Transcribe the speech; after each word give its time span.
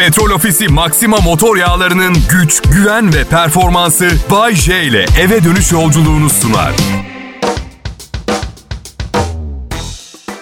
Petrol 0.00 0.30
Ofisi 0.30 0.68
Maxima 0.68 1.16
motor 1.16 1.56
yağlarının 1.56 2.16
güç, 2.30 2.62
güven 2.62 3.14
ve 3.14 3.24
performansı 3.24 4.10
Bay 4.30 4.54
J 4.54 4.82
ile 4.82 5.06
eve 5.20 5.44
dönüş 5.44 5.72
yolculuğunu 5.72 6.30
sunar. 6.30 6.72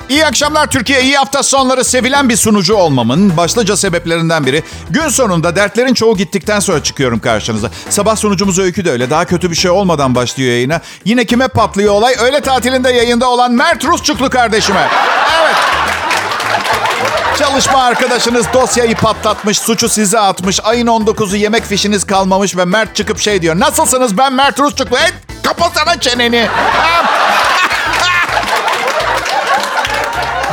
İyi 0.08 0.26
akşamlar 0.26 0.70
Türkiye. 0.70 1.02
İyi 1.02 1.16
hafta 1.16 1.42
sonları 1.42 1.84
sevilen 1.84 2.28
bir 2.28 2.36
sunucu 2.36 2.74
olmamın 2.74 3.36
başlıca 3.36 3.76
sebeplerinden 3.76 4.46
biri. 4.46 4.62
Gün 4.90 5.08
sonunda 5.08 5.56
dertlerin 5.56 5.94
çoğu 5.94 6.16
gittikten 6.16 6.60
sonra 6.60 6.82
çıkıyorum 6.82 7.18
karşınıza. 7.18 7.70
Sabah 7.90 8.16
sunucumuz 8.16 8.58
Öykü 8.58 8.84
de 8.84 8.90
öyle. 8.90 9.10
Daha 9.10 9.24
kötü 9.24 9.50
bir 9.50 9.56
şey 9.56 9.70
olmadan 9.70 10.14
başlıyor 10.14 10.50
yayına. 10.50 10.80
Yine 11.04 11.24
kime 11.24 11.48
patlıyor 11.48 11.94
olay? 11.94 12.14
Öğle 12.20 12.40
tatilinde 12.40 12.90
yayında 12.90 13.30
olan 13.30 13.52
Mert 13.52 13.84
Rusçuklu 13.84 14.30
kardeşime. 14.30 14.88
Evet. 15.42 15.56
Çalışma 17.38 17.82
arkadaşınız 17.82 18.46
dosyayı 18.54 18.94
patlatmış, 18.94 19.58
suçu 19.58 19.88
size 19.88 20.18
atmış. 20.18 20.60
Ayın 20.64 20.86
19'u 20.86 21.36
yemek 21.36 21.64
fişiniz 21.64 22.04
kalmamış 22.04 22.56
ve 22.56 22.64
Mert 22.64 22.96
çıkıp 22.96 23.18
şey 23.18 23.42
diyor. 23.42 23.60
Nasılsınız 23.60 24.18
ben 24.18 24.32
Mert 24.32 24.60
Rusçuklu. 24.60 24.96
Et 24.96 25.14
kapasana 25.42 26.00
çeneni. 26.00 26.48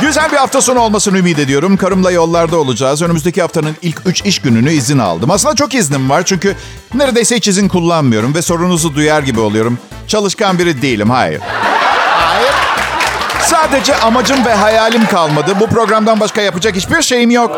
Güzel 0.00 0.32
bir 0.32 0.36
hafta 0.36 0.60
sonu 0.60 0.80
olmasını 0.80 1.18
ümit 1.18 1.38
ediyorum. 1.38 1.76
Karımla 1.76 2.10
yollarda 2.10 2.56
olacağız. 2.56 3.02
Önümüzdeki 3.02 3.42
haftanın 3.42 3.76
ilk 3.82 4.00
3 4.06 4.22
iş 4.24 4.38
gününü 4.38 4.72
izin 4.72 4.98
aldım. 4.98 5.30
Aslında 5.30 5.54
çok 5.54 5.74
iznim 5.74 6.10
var 6.10 6.22
çünkü 6.24 6.56
neredeyse 6.94 7.36
hiç 7.36 7.48
izin 7.48 7.68
kullanmıyorum 7.68 8.34
ve 8.34 8.42
sorunuzu 8.42 8.94
duyar 8.94 9.22
gibi 9.22 9.40
oluyorum. 9.40 9.78
Çalışkan 10.08 10.58
biri 10.58 10.82
değilim, 10.82 11.10
hayır. 11.10 11.40
Sadece 13.50 13.96
amacım 13.96 14.44
ve 14.44 14.54
hayalim 14.54 15.06
kalmadı. 15.06 15.52
Bu 15.60 15.66
programdan 15.66 16.20
başka 16.20 16.40
yapacak 16.40 16.76
hiçbir 16.76 17.02
şeyim 17.02 17.30
yok. 17.30 17.56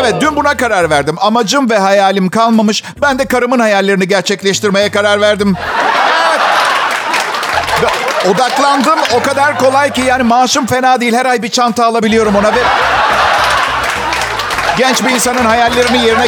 Evet, 0.00 0.14
dün 0.20 0.36
buna 0.36 0.56
karar 0.56 0.90
verdim. 0.90 1.16
Amacım 1.20 1.70
ve 1.70 1.78
hayalim 1.78 2.30
kalmamış. 2.30 2.84
Ben 3.02 3.18
de 3.18 3.24
karımın 3.24 3.58
hayallerini 3.58 4.08
gerçekleştirmeye 4.08 4.90
karar 4.90 5.20
verdim. 5.20 5.56
Ve 7.82 7.86
Odaklandım 8.30 8.98
o 9.14 9.22
kadar 9.22 9.58
kolay 9.58 9.92
ki 9.92 10.00
yani 10.00 10.22
maaşım 10.22 10.66
fena 10.66 11.00
değil. 11.00 11.14
Her 11.14 11.26
ay 11.26 11.42
bir 11.42 11.48
çanta 11.48 11.86
alabiliyorum 11.86 12.36
ona 12.36 12.54
ve... 12.54 12.60
Genç 14.78 15.04
bir 15.04 15.10
insanın 15.10 15.44
hayallerini 15.44 16.04
yerine... 16.06 16.26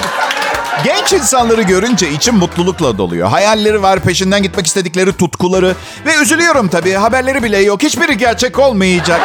Genç 0.85 1.13
insanları 1.13 1.63
görünce 1.63 2.11
içim 2.11 2.35
mutlulukla 2.37 2.99
doluyor. 2.99 3.29
Hayalleri 3.29 3.83
var, 3.83 4.01
peşinden 4.01 4.43
gitmek 4.43 4.67
istedikleri 4.67 5.13
tutkuları. 5.13 5.75
Ve 6.07 6.15
üzülüyorum 6.15 6.69
tabii. 6.69 6.93
Haberleri 6.93 7.43
bile 7.43 7.59
yok. 7.59 7.83
Hiçbiri 7.83 8.17
gerçek 8.19 8.59
olmayacak. 8.59 9.21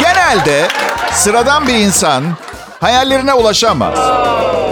Genelde 0.00 0.68
sıradan 1.12 1.66
bir 1.66 1.74
insan 1.74 2.24
hayallerine 2.80 3.34
ulaşamaz. 3.34 3.98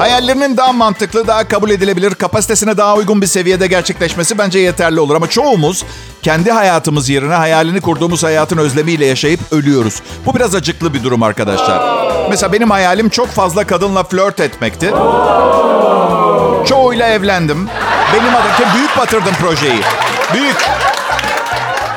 Hayallerinin 0.01 0.57
daha 0.57 0.73
mantıklı, 0.73 1.27
daha 1.27 1.49
kabul 1.49 1.71
edilebilir, 1.71 2.15
kapasitesine 2.15 2.77
daha 2.77 2.97
uygun 2.97 3.23
bir 3.23 3.27
seviyede 3.27 3.67
gerçekleşmesi 3.67 4.39
bence 4.39 4.59
yeterli 4.59 5.01
olur. 5.01 5.15
Ama 5.15 5.27
çoğumuz 5.27 5.85
kendi 6.23 6.51
hayatımız 6.51 7.09
yerine 7.09 7.35
hayalini 7.35 7.81
kurduğumuz 7.81 8.25
hayatın 8.25 8.59
özlemiyle 8.59 9.07
yaşayıp 9.07 9.41
ölüyoruz. 9.53 10.03
Bu 10.27 10.35
biraz 10.35 10.55
acıklı 10.55 10.95
bir 10.95 11.05
durum 11.05 11.23
arkadaşlar. 11.23 11.83
Mesela 12.31 12.53
benim 12.53 12.71
hayalim 12.71 13.09
çok 13.09 13.29
fazla 13.29 13.67
kadınla 13.67 14.03
flört 14.05 14.41
etmekti. 14.41 14.91
Çoğuyla 16.69 17.09
evlendim. 17.09 17.69
Benim 18.15 18.35
adım 18.35 18.75
büyük 18.75 18.97
batırdım 18.99 19.35
projeyi. 19.41 19.81
Büyük. 20.35 20.57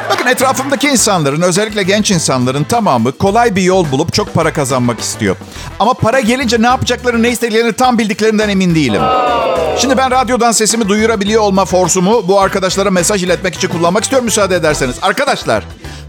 Bakın 0.09 0.27
etrafımdaki 0.27 0.87
insanların, 0.87 1.41
özellikle 1.41 1.83
genç 1.83 2.11
insanların 2.11 2.63
tamamı 2.63 3.11
kolay 3.11 3.55
bir 3.55 3.61
yol 3.61 3.91
bulup 3.91 4.13
çok 4.13 4.33
para 4.33 4.53
kazanmak 4.53 4.99
istiyor. 4.99 5.35
Ama 5.79 5.93
para 5.93 6.19
gelince 6.19 6.61
ne 6.61 6.67
yapacaklarını, 6.67 7.23
ne 7.23 7.29
istediklerini 7.29 7.73
tam 7.73 7.97
bildiklerinden 7.97 8.49
emin 8.49 8.75
değilim. 8.75 9.01
Şimdi 9.77 9.97
ben 9.97 10.11
radyodan 10.11 10.51
sesimi 10.51 10.89
duyurabiliyor 10.89 11.41
olma 11.41 11.65
forsumu 11.65 12.27
bu 12.27 12.39
arkadaşlara 12.39 12.91
mesaj 12.91 13.23
iletmek 13.23 13.55
için 13.55 13.67
kullanmak 13.67 14.03
istiyorum 14.03 14.25
müsaade 14.25 14.55
ederseniz. 14.55 14.95
Arkadaşlar, 15.01 15.63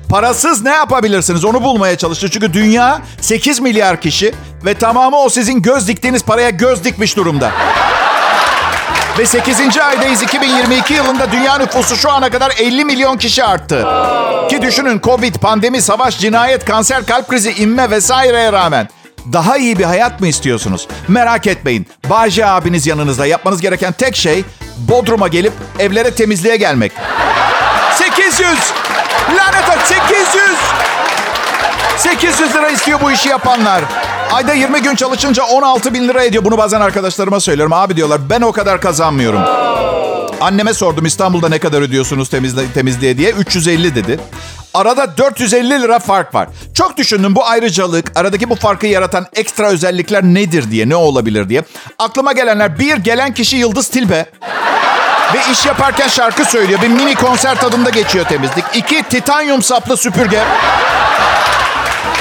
parasız 0.08 0.62
ne 0.62 0.70
yapabilirsiniz 0.70 1.44
onu 1.44 1.62
bulmaya 1.62 1.98
çalışın. 1.98 2.28
Çünkü 2.28 2.52
dünya 2.52 3.02
8 3.20 3.60
milyar 3.60 4.00
kişi 4.00 4.34
ve 4.64 4.74
tamamı 4.74 5.16
o 5.16 5.28
sizin 5.28 5.62
göz 5.62 5.88
diktiğiniz 5.88 6.22
paraya 6.22 6.50
göz 6.50 6.84
dikmiş 6.84 7.16
durumda. 7.16 7.50
Ve 9.18 9.26
8. 9.26 9.78
aydayız 9.78 10.22
2022 10.22 10.94
yılında 10.94 11.32
dünya 11.32 11.58
nüfusu 11.58 11.96
şu 11.96 12.10
ana 12.10 12.30
kadar 12.30 12.52
50 12.58 12.84
milyon 12.84 13.16
kişi 13.16 13.44
arttı. 13.44 13.86
Ki 14.50 14.62
düşünün 14.62 15.00
Covid, 15.00 15.34
pandemi, 15.34 15.82
savaş, 15.82 16.18
cinayet, 16.18 16.64
kanser, 16.64 17.06
kalp 17.06 17.28
krizi, 17.28 17.50
inme 17.52 17.90
vesaireye 17.90 18.52
rağmen. 18.52 18.88
Daha 19.32 19.56
iyi 19.56 19.78
bir 19.78 19.84
hayat 19.84 20.20
mı 20.20 20.26
istiyorsunuz? 20.26 20.88
Merak 21.08 21.46
etmeyin. 21.46 21.86
Bağcı 22.10 22.46
abiniz 22.46 22.86
yanınızda. 22.86 23.26
Yapmanız 23.26 23.60
gereken 23.60 23.92
tek 23.92 24.16
şey 24.16 24.44
Bodrum'a 24.78 25.28
gelip 25.28 25.52
evlere 25.78 26.10
temizliğe 26.14 26.56
gelmek. 26.56 26.92
800! 27.94 28.58
Lanet 29.36 29.68
et 29.68 29.98
800! 30.08 30.83
800 31.98 32.54
lira 32.54 32.68
istiyor 32.68 33.00
bu 33.00 33.10
işi 33.10 33.28
yapanlar. 33.28 33.84
Ayda 34.32 34.54
20 34.54 34.82
gün 34.82 34.94
çalışınca 34.94 35.44
16 35.44 35.94
bin 35.94 36.08
lira 36.08 36.24
ediyor. 36.24 36.44
Bunu 36.44 36.58
bazen 36.58 36.80
arkadaşlarıma 36.80 37.40
söylüyorum. 37.40 37.72
Abi 37.72 37.96
diyorlar 37.96 38.20
ben 38.30 38.40
o 38.40 38.52
kadar 38.52 38.80
kazanmıyorum. 38.80 39.40
Anneme 40.40 40.74
sordum 40.74 41.06
İstanbul'da 41.06 41.48
ne 41.48 41.58
kadar 41.58 41.82
ödüyorsunuz 41.82 42.28
temizle, 42.28 42.72
temizliğe 42.74 43.18
diye. 43.18 43.30
350 43.30 43.94
dedi. 43.94 44.20
Arada 44.74 45.18
450 45.18 45.82
lira 45.82 45.98
fark 45.98 46.34
var. 46.34 46.48
Çok 46.74 46.96
düşündüm 46.96 47.34
bu 47.34 47.46
ayrıcalık, 47.46 48.12
aradaki 48.14 48.50
bu 48.50 48.54
farkı 48.54 48.86
yaratan 48.86 49.26
ekstra 49.36 49.66
özellikler 49.66 50.22
nedir 50.22 50.70
diye, 50.70 50.88
ne 50.88 50.96
olabilir 50.96 51.48
diye. 51.48 51.62
Aklıma 51.98 52.32
gelenler 52.32 52.78
bir, 52.78 52.96
gelen 52.96 53.34
kişi 53.34 53.56
Yıldız 53.56 53.88
Tilbe. 53.88 54.26
Ve 55.34 55.52
iş 55.52 55.66
yaparken 55.66 56.08
şarkı 56.08 56.44
söylüyor. 56.44 56.82
Bir 56.82 56.88
mini 56.88 57.14
konser 57.14 57.60
tadında 57.60 57.90
geçiyor 57.90 58.24
temizlik. 58.24 58.64
İki, 58.74 59.02
titanyum 59.02 59.62
saplı 59.62 59.96
süpürge. 59.96 60.42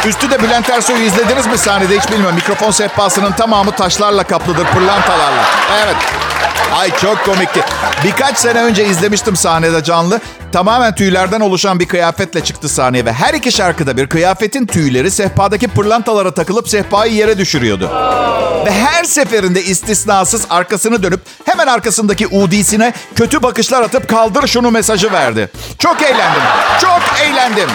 Üstü 0.08 0.32
de 0.32 0.44
Bülent 0.44 0.70
Ersoy'u 0.70 1.04
izlediniz 1.04 1.48
mi 1.48 1.58
sahnede 1.58 2.00
hiç 2.00 2.12
bilmiyorum. 2.12 2.36
Mikrofon 2.36 2.72
sehpasının 2.72 3.32
tamamı 3.32 3.72
taşlarla 3.72 4.24
kaplıdır, 4.24 4.66
pırlantalarla. 4.66 5.44
Evet. 5.84 5.96
Ay 6.80 6.96
çok 6.98 7.26
komikti. 7.26 7.64
Birkaç 8.04 8.38
sene 8.38 8.64
önce 8.64 8.86
izlemiştim 8.86 9.36
sahnede 9.36 9.84
canlı. 9.84 10.22
Tamamen 10.52 10.96
tüylerden 10.96 11.40
oluşan 11.40 11.80
bir 11.80 11.88
kıyafetle 11.88 12.44
çıktı 12.44 12.70
sahneye 12.70 13.06
ve 13.06 13.14
her 13.14 13.34
iki 13.34 13.52
şarkıda 13.52 13.98
bir 13.98 14.08
kıyafetin 14.08 14.66
tüyleri 14.66 15.12
sehpadaki 15.12 15.68
pırlantalara 15.68 16.34
takılıp 16.34 16.70
sehpayı 16.70 17.14
yere 17.14 17.38
düşürüyordu. 17.38 17.90
Ve 18.66 18.72
her 18.72 19.04
seferinde 19.04 19.64
istisnasız 19.64 20.46
arkasını 20.50 21.04
dönüp 21.04 21.20
hemen 21.46 21.68
arkasındaki 21.68 22.28
udisine 22.28 22.94
kötü 23.16 23.44
bakışlar 23.44 23.82
atıp 23.82 24.10
kaldır 24.10 24.48
şunu 24.48 24.72
mesajı 24.72 25.12
verdi. 25.12 25.50
Çok 25.80 26.02
eğlendim. 26.02 26.42
Çok 26.82 27.02
eğlendim. 27.22 27.70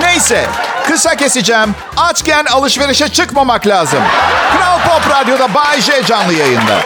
Neyse 0.00 0.46
kısa 0.86 1.16
keseceğim. 1.16 1.74
Açken 1.96 2.44
alışverişe 2.44 3.08
çıkmamak 3.08 3.66
lazım. 3.66 4.02
Kral 4.56 4.78
Pop 4.78 5.10
Radyo'da 5.10 5.54
Bay 5.54 5.80
J 5.80 5.92
canlı 6.06 6.32
yayında. 6.32 6.80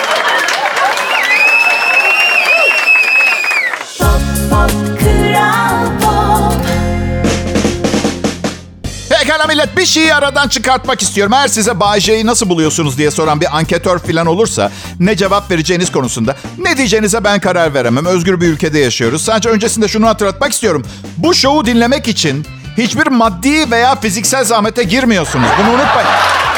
Pekala 9.08 9.46
millet 9.46 9.76
bir 9.76 9.86
şeyi 9.86 10.14
aradan 10.14 10.48
çıkartmak 10.48 11.02
istiyorum. 11.02 11.32
Eğer 11.32 11.48
size 11.48 11.80
Bay 11.80 12.00
J'yi 12.00 12.26
nasıl 12.26 12.48
buluyorsunuz 12.48 12.98
diye 12.98 13.10
soran 13.10 13.40
bir 13.40 13.56
anketör 13.56 13.98
falan 13.98 14.26
olursa 14.26 14.72
ne 15.00 15.16
cevap 15.16 15.50
vereceğiniz 15.50 15.92
konusunda 15.92 16.36
ne 16.58 16.76
diyeceğinize 16.76 17.24
ben 17.24 17.40
karar 17.40 17.74
veremem. 17.74 18.06
Özgür 18.06 18.40
bir 18.40 18.48
ülkede 18.48 18.78
yaşıyoruz. 18.78 19.24
Sadece 19.24 19.48
öncesinde 19.48 19.88
şunu 19.88 20.06
hatırlatmak 20.06 20.52
istiyorum. 20.52 20.86
Bu 21.16 21.34
şovu 21.34 21.66
dinlemek 21.66 22.08
için 22.08 22.46
hiçbir 22.76 23.06
maddi 23.06 23.70
veya 23.70 23.94
fiziksel 23.94 24.44
zahmete 24.44 24.82
girmiyorsunuz. 24.82 25.48
Bunu 25.58 25.68
unutmayın. 25.68 26.08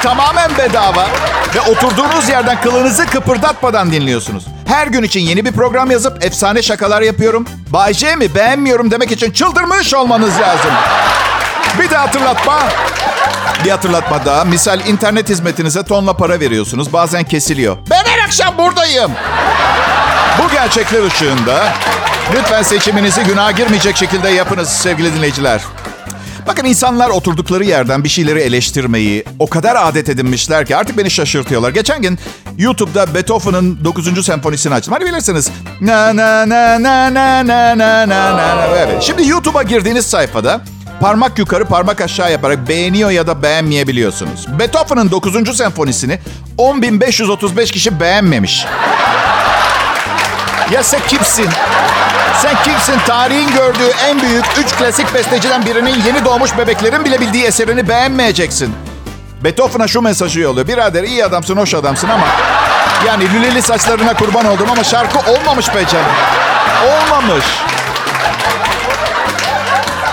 Tamamen 0.02 0.50
bedava 0.58 1.06
ve 1.54 1.60
oturduğunuz 1.60 2.28
yerden 2.28 2.60
kılınızı 2.60 3.06
kıpırdatmadan 3.06 3.92
dinliyorsunuz. 3.92 4.44
Her 4.66 4.86
gün 4.86 5.02
için 5.02 5.20
yeni 5.20 5.44
bir 5.44 5.52
program 5.52 5.90
yazıp 5.90 6.24
efsane 6.24 6.62
şakalar 6.62 7.02
yapıyorum. 7.02 7.46
Bay 7.70 7.94
J 7.94 8.16
mi 8.16 8.34
beğenmiyorum 8.34 8.90
demek 8.90 9.12
için 9.12 9.30
çıldırmış 9.30 9.94
olmanız 9.94 10.40
lazım. 10.40 10.70
Bir 11.78 11.90
de 11.90 11.96
hatırlatma. 11.96 12.58
Bir 13.64 13.70
hatırlatma 13.70 14.24
daha. 14.24 14.44
Misal 14.44 14.86
internet 14.86 15.28
hizmetinize 15.28 15.82
tonla 15.82 16.16
para 16.16 16.40
veriyorsunuz. 16.40 16.92
Bazen 16.92 17.24
kesiliyor. 17.24 17.76
Ben 17.90 18.04
her 18.04 18.24
akşam 18.24 18.58
buradayım. 18.58 19.10
Bu 20.38 20.50
gerçekler 20.52 21.02
ışığında 21.06 21.64
lütfen 22.34 22.62
seçiminizi 22.62 23.22
günaha 23.24 23.56
girmeyecek 23.56 23.96
şekilde 23.96 24.28
yapınız 24.28 24.68
sevgili 24.68 25.14
dinleyiciler. 25.14 25.60
Bakın 26.46 26.64
insanlar 26.64 27.08
oturdukları 27.08 27.64
yerden 27.64 28.04
bir 28.04 28.08
şeyleri 28.08 28.40
eleştirmeyi 28.40 29.24
o 29.38 29.46
kadar 29.46 29.76
adet 29.88 30.08
edinmişler 30.08 30.66
ki 30.66 30.76
artık 30.76 30.98
beni 30.98 31.10
şaşırtıyorlar. 31.10 31.70
Geçen 31.70 32.02
gün 32.02 32.18
YouTube'da 32.58 33.14
Beethoven'ın 33.14 33.84
9. 33.84 34.26
senfonisini 34.26 34.74
açtım. 34.74 34.94
Hani 34.94 35.06
bilirsiniz. 35.06 35.50
Na 35.80 36.16
na 36.16 36.48
na 36.48 36.82
na 36.82 37.14
na 37.14 37.46
na 37.46 37.78
na 37.78 38.08
na 38.08 38.36
na. 38.36 38.66
Evet. 38.76 39.02
Şimdi 39.02 39.28
YouTube'a 39.28 39.62
girdiğiniz 39.62 40.06
sayfada 40.06 40.60
parmak 41.00 41.38
yukarı 41.38 41.64
parmak 41.64 42.00
aşağı 42.00 42.32
yaparak 42.32 42.68
beğeniyor 42.68 43.10
ya 43.10 43.26
da 43.26 43.42
beğenmeyebiliyorsunuz. 43.42 44.46
Beethoven'ın 44.58 45.10
9. 45.10 45.56
senfonisini 45.56 46.18
10.535 46.58 47.72
kişi 47.72 48.00
beğenmemiş. 48.00 48.66
Ya 50.72 50.82
sen 50.82 51.00
kimsin? 51.08 51.48
Sen 52.42 52.62
kimsin? 52.64 52.98
Tarihin 53.06 53.50
gördüğü 53.52 53.90
en 54.06 54.20
büyük 54.22 54.44
3 54.58 54.76
klasik 54.76 55.14
besteciden 55.14 55.66
birinin 55.66 56.02
yeni 56.06 56.24
doğmuş 56.24 56.58
bebeklerin 56.58 57.04
bile 57.04 57.20
bildiği 57.20 57.44
eserini 57.44 57.88
beğenmeyeceksin. 57.88 58.74
Beethoven'a 59.44 59.88
şu 59.88 60.02
mesajı 60.02 60.40
yolluyor. 60.40 60.68
Birader 60.68 61.02
iyi 61.02 61.24
adamsın, 61.24 61.56
hoş 61.56 61.74
adamsın 61.74 62.08
ama... 62.08 62.26
Yani 63.06 63.32
lüleli 63.32 63.62
saçlarına 63.62 64.14
kurban 64.14 64.46
oldum 64.46 64.66
ama 64.70 64.84
şarkı 64.84 65.30
olmamış 65.30 65.74
be 65.74 65.86
canım. 65.92 66.06
Olmamış. 66.84 67.44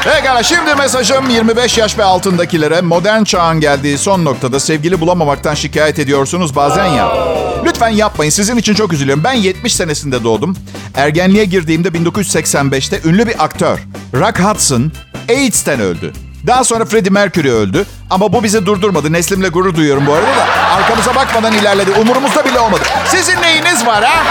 Pekala 0.04 0.44
şimdi 0.44 0.76
mesajım 0.76 1.30
25 1.30 1.78
yaş 1.78 1.98
ve 1.98 2.04
altındakilere 2.04 2.82
modern 2.82 3.24
çağın 3.24 3.60
geldiği 3.60 3.98
son 3.98 4.26
noktada 4.26 4.60
sevgili 4.60 5.02
bulamamaktan 5.02 5.54
şikayet 5.54 6.00
ediyorsunuz 6.00 6.56
bazen 6.56 6.86
ya. 6.86 7.12
Lütfen 7.66 7.90
yapmayın 7.90 8.32
sizin 8.32 8.58
için 8.58 8.74
çok 8.74 8.94
üzülüyorum. 8.94 9.24
Ben 9.24 9.34
70 9.34 9.76
senesinde 9.76 10.24
doğdum. 10.24 10.58
Ergenliğe 10.96 11.46
girdiğimde 11.46 11.88
1985'te 11.88 13.10
ünlü 13.10 13.28
bir 13.28 13.44
aktör 13.44 13.80
Rock 14.14 14.40
Hudson 14.40 14.92
AIDS'ten 15.30 15.80
öldü. 15.80 16.14
Daha 16.48 16.64
sonra 16.64 16.86
Freddie 16.86 17.10
Mercury 17.12 17.52
öldü. 17.52 17.86
Ama 18.10 18.34
bu 18.34 18.44
bizi 18.44 18.66
durdurmadı. 18.66 19.14
Neslimle 19.14 19.48
gurur 19.48 19.76
duyuyorum 19.76 20.08
bu 20.08 20.14
arada 20.14 20.28
da. 20.38 20.46
Arkamıza 20.76 21.16
bakmadan 21.16 21.54
ilerledi. 21.54 21.92
Umurumuzda 21.92 22.46
bile 22.46 22.60
olmadı. 22.60 22.82
Sizin 23.08 23.42
neyiniz 23.42 23.86
var 23.86 24.04
ha? 24.04 24.24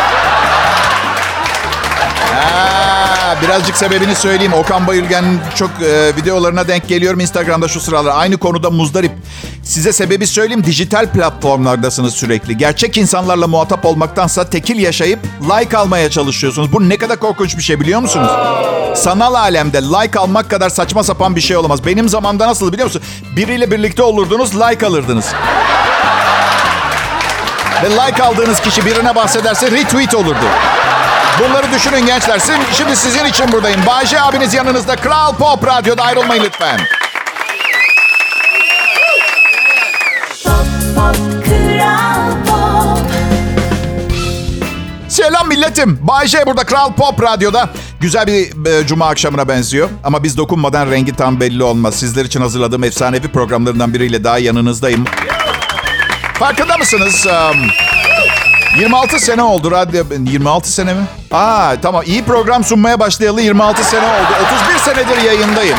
Birazcık 3.42 3.76
sebebini 3.76 4.14
söyleyeyim. 4.14 4.52
Okan 4.52 4.86
Bayülgen 4.86 5.24
çok 5.54 5.70
e, 5.70 6.16
videolarına 6.16 6.68
denk 6.68 6.88
geliyorum 6.88 7.20
Instagram'da 7.20 7.68
şu 7.68 7.80
sıralar. 7.80 8.12
Aynı 8.16 8.36
konuda 8.38 8.70
muzdarip. 8.70 9.12
Size 9.62 9.92
sebebi 9.92 10.26
söyleyeyim. 10.26 10.64
Dijital 10.64 11.06
platformlardasınız 11.06 12.14
sürekli. 12.14 12.56
Gerçek 12.56 12.96
insanlarla 12.96 13.46
muhatap 13.46 13.86
olmaktansa 13.86 14.50
tekil 14.50 14.78
yaşayıp 14.78 15.18
like 15.40 15.76
almaya 15.76 16.10
çalışıyorsunuz. 16.10 16.72
Bu 16.72 16.88
ne 16.88 16.96
kadar 16.96 17.16
korkunç 17.20 17.56
bir 17.56 17.62
şey 17.62 17.80
biliyor 17.80 18.00
musunuz? 18.00 18.30
Sanal 18.96 19.34
alemde 19.34 19.82
like 19.82 20.18
almak 20.18 20.50
kadar 20.50 20.70
saçma 20.70 21.04
sapan 21.04 21.36
bir 21.36 21.40
şey 21.40 21.56
olamaz. 21.56 21.86
Benim 21.86 22.08
zamanda 22.08 22.46
nasıl 22.46 22.72
biliyor 22.72 22.86
musun? 22.86 23.02
Biriyle 23.36 23.70
birlikte 23.70 24.02
olurdunuz, 24.02 24.56
like 24.56 24.86
alırdınız. 24.86 25.26
Ve 27.82 27.90
like 27.90 28.22
aldığınız 28.22 28.60
kişi 28.60 28.86
birine 28.86 29.14
bahsederse 29.14 29.70
retweet 29.70 30.14
olurdu. 30.14 30.46
Bunları 31.40 31.72
düşünün 31.72 32.06
gençler. 32.06 32.40
Şimdi 32.72 32.96
sizin 32.96 33.24
için 33.24 33.52
buradayım. 33.52 33.80
Bayce 33.86 34.20
abiniz 34.20 34.54
yanınızda. 34.54 34.96
Kral 34.96 35.34
Pop 35.34 35.66
Radyo'da 35.66 36.02
ayrılmayın 36.02 36.44
lütfen. 36.44 36.80
Selam 45.08 45.48
milletim. 45.48 45.98
Bayce 46.02 46.46
burada 46.46 46.64
Kral 46.64 46.92
Pop 46.92 47.22
Radyo'da. 47.22 47.70
Güzel 48.00 48.26
bir 48.26 48.66
e, 48.66 48.86
cuma 48.86 49.08
akşamına 49.08 49.48
benziyor. 49.48 49.88
Ama 50.04 50.22
biz 50.22 50.36
dokunmadan 50.36 50.90
rengi 50.90 51.16
tam 51.16 51.40
belli 51.40 51.62
olmaz. 51.62 51.94
Sizler 51.94 52.24
için 52.24 52.40
hazırladığım 52.40 52.84
efsanevi 52.84 53.28
programlarından 53.28 53.94
biriyle 53.94 54.24
daha 54.24 54.38
yanınızdayım. 54.38 55.04
Farkında 56.34 56.76
mısınız? 56.76 57.26
Um, 57.26 57.70
26 58.78 59.18
sene 59.18 59.42
oldu 59.42 59.70
radyo. 59.70 60.04
26 60.26 60.72
sene 60.72 60.94
mi? 60.94 61.00
Aa 61.30 61.74
tamam 61.82 62.02
iyi 62.06 62.24
program 62.24 62.64
sunmaya 62.64 63.00
başlayalı 63.00 63.40
26 63.42 63.84
sene 63.84 64.04
oldu. 64.06 64.46
31 64.74 64.78
senedir 64.94 65.22
yayındayım. 65.22 65.78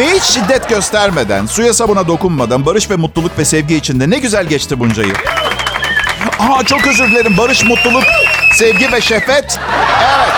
Ve 0.00 0.10
hiç 0.10 0.22
şiddet 0.22 0.68
göstermeden, 0.68 1.46
suya 1.46 1.74
sabuna 1.74 2.06
dokunmadan, 2.08 2.66
barış 2.66 2.90
ve 2.90 2.96
mutluluk 2.96 3.38
ve 3.38 3.44
sevgi 3.44 3.76
içinde 3.76 4.10
ne 4.10 4.18
güzel 4.18 4.46
geçti 4.46 4.80
bunca 4.80 5.02
yıl. 5.02 5.14
Aa 6.38 6.64
çok 6.64 6.86
özür 6.86 7.10
dilerim. 7.10 7.36
Barış, 7.38 7.64
mutluluk, 7.64 8.04
sevgi 8.54 8.92
ve 8.92 9.00
şefet. 9.00 9.58
Evet. 10.02 10.32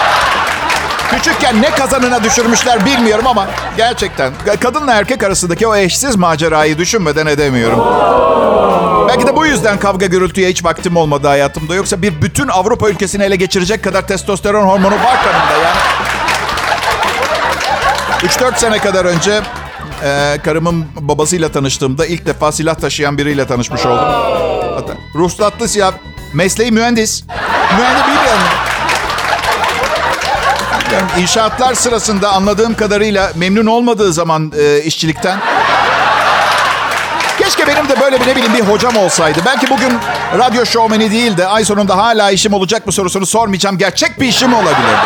Küçükken 1.11 1.63
ne 1.63 1.71
kazanına 1.71 2.25
düşürmüşler 2.25 2.87
bilmiyorum 2.87 3.27
ama 3.27 3.47
gerçekten 3.77 4.33
kadınla 4.61 4.93
erkek 4.95 5.23
arasındaki 5.23 5.67
o 5.67 5.77
eşsiz 5.77 6.17
macerayı 6.17 6.79
düşünmeden 6.79 7.27
edemiyorum. 7.27 7.81
Belki 9.15 9.27
de 9.27 9.37
bu 9.37 9.47
yüzden 9.47 9.79
kavga 9.79 10.07
gürültüye 10.07 10.49
hiç 10.51 10.65
vaktim 10.65 10.97
olmadı 10.97 11.29
hayatımda. 11.29 11.75
Yoksa 11.75 12.03
bir 12.03 12.23
bütün 12.23 12.49
Avrupa 12.49 12.89
ülkesini 12.89 13.23
ele 13.23 13.37
geçirecek 13.37 13.85
kadar 13.85 14.07
testosteron 14.07 14.67
hormonu 14.67 14.95
var 14.95 15.23
kanımda 15.25 15.65
yani. 15.65 15.77
3-4 18.23 18.59
sene 18.59 18.79
kadar 18.79 19.05
önce 19.05 19.41
e, 20.05 20.39
karımın 20.45 20.87
babasıyla 21.01 21.49
tanıştığımda 21.49 22.07
ilk 22.07 22.27
defa 22.27 22.53
silah 22.53 22.75
taşıyan 22.75 23.19
biriyle 23.19 23.47
tanışmış 23.47 23.87
oldum. 23.87 24.09
Hatta 24.75 24.93
ruhsatlı 25.15 25.69
silah. 25.69 25.93
Mesleği 26.33 26.73
mühendis. 26.73 27.25
Mühendis 27.79 28.07
bilmiyorum. 28.07 28.49
Yani 30.93 31.23
inşaatlar 31.23 31.75
sırasında 31.75 32.33
anladığım 32.33 32.75
kadarıyla 32.75 33.33
memnun 33.35 33.67
olmadığı 33.67 34.13
zaman 34.13 34.53
e, 34.59 34.83
işçilikten 34.83 35.39
Keşke 37.39 37.67
benim 37.67 37.89
de 37.89 38.01
böyle 38.01 38.21
bir 38.21 38.27
ne 38.27 38.37
bileyim 38.37 38.55
bir 38.55 38.61
hocam 38.61 38.97
olsaydı. 38.97 39.39
Belki 39.47 39.71
bugün 39.71 39.99
radyo 40.39 40.67
şovmeni 40.67 41.11
değil 41.11 41.37
de 41.37 41.47
ay 41.47 41.65
sonunda 41.65 41.97
hala 41.97 42.31
işim 42.31 42.53
olacak 42.53 42.87
mı 42.87 42.93
sorusunu 42.93 43.27
sormayacağım. 43.27 43.79
Gerçek 43.79 44.21
bir 44.21 44.27
işim 44.27 44.55
olabilirdi. 44.55 44.97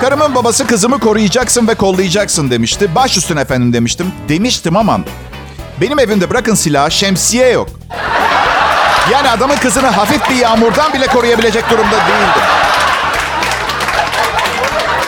Karımın 0.00 0.34
babası 0.34 0.66
kızımı 0.66 1.00
koruyacaksın 1.00 1.68
ve 1.68 1.74
kollayacaksın 1.74 2.50
demişti. 2.50 2.94
Baş 2.94 3.16
üstüne 3.16 3.40
efendim 3.40 3.72
demiştim. 3.72 4.12
Demiştim 4.28 4.76
ama 4.76 5.00
benim 5.80 5.98
evimde 5.98 6.30
bırakın 6.30 6.54
silahı 6.54 6.90
şemsiye 6.90 7.48
yok. 7.48 7.68
Yani 9.12 9.30
adamın 9.30 9.56
kızını 9.56 9.86
hafif 9.86 10.30
bir 10.30 10.34
yağmurdan 10.34 10.92
bile 10.92 11.06
koruyabilecek 11.06 11.70
durumda 11.70 11.90
değildim. 11.96 12.42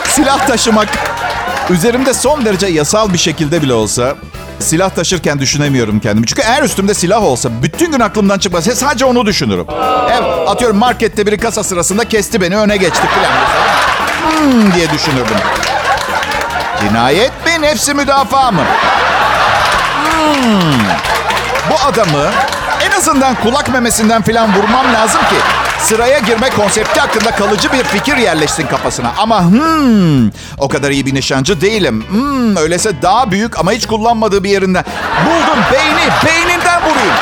Silah 0.09 0.47
taşımak 0.47 0.87
üzerimde 1.69 2.13
son 2.13 2.45
derece 2.45 2.67
yasal 2.67 3.13
bir 3.13 3.17
şekilde 3.17 3.61
bile 3.61 3.73
olsa 3.73 4.15
silah 4.59 4.89
taşırken 4.89 5.39
düşünemiyorum 5.39 5.99
kendimi. 5.99 6.27
Çünkü 6.27 6.41
eğer 6.41 6.63
üstümde 6.63 6.93
silah 6.93 7.23
olsa 7.23 7.49
bütün 7.63 7.91
gün 7.91 7.99
aklımdan 7.99 8.39
çıkmaz. 8.39 8.65
Sadece 8.65 9.05
onu 9.05 9.25
düşünürüm. 9.25 9.65
Evet, 10.11 10.23
atıyorum 10.47 10.77
markette 10.77 11.25
biri 11.25 11.37
kasa 11.37 11.63
sırasında 11.63 12.05
kesti 12.05 12.41
beni 12.41 12.57
öne 12.57 12.77
geçti 12.77 13.07
falan. 13.07 13.31
Hmm, 14.31 14.73
diye 14.73 14.89
düşünürdüm. 14.91 15.37
Cinayet 16.81 17.31
mi 17.45 17.61
nefsi 17.61 17.93
müdafaa 17.93 18.51
mı? 18.51 18.61
Hmm. 20.03 20.71
Bu 21.69 21.87
adamı 21.87 22.31
en 22.85 22.91
azından 22.97 23.35
kulak 23.35 23.69
memesinden 23.69 24.21
falan 24.21 24.53
vurmam 24.55 24.93
lazım 24.93 25.21
ki 25.21 25.35
sıraya 25.79 26.19
girme 26.19 26.49
konsepti 26.49 26.99
hakkında 26.99 27.31
kalıcı 27.31 27.73
bir 27.73 27.83
fikir 27.83 28.17
yerleşsin 28.17 28.67
kafasına. 28.67 29.13
Ama 29.17 29.43
hmm, 29.45 30.29
o 30.57 30.67
kadar 30.67 30.91
iyi 30.91 31.05
bir 31.05 31.13
nişancı 31.15 31.61
değilim. 31.61 32.05
Hmm, 32.09 32.57
öyleyse 32.57 33.01
daha 33.01 33.31
büyük 33.31 33.59
ama 33.59 33.71
hiç 33.71 33.85
kullanmadığı 33.85 34.43
bir 34.43 34.49
yerinden. 34.49 34.85
Buldum 35.25 35.63
beyni, 35.73 36.11
beyninden 36.25 36.81
vurayım. 36.81 37.15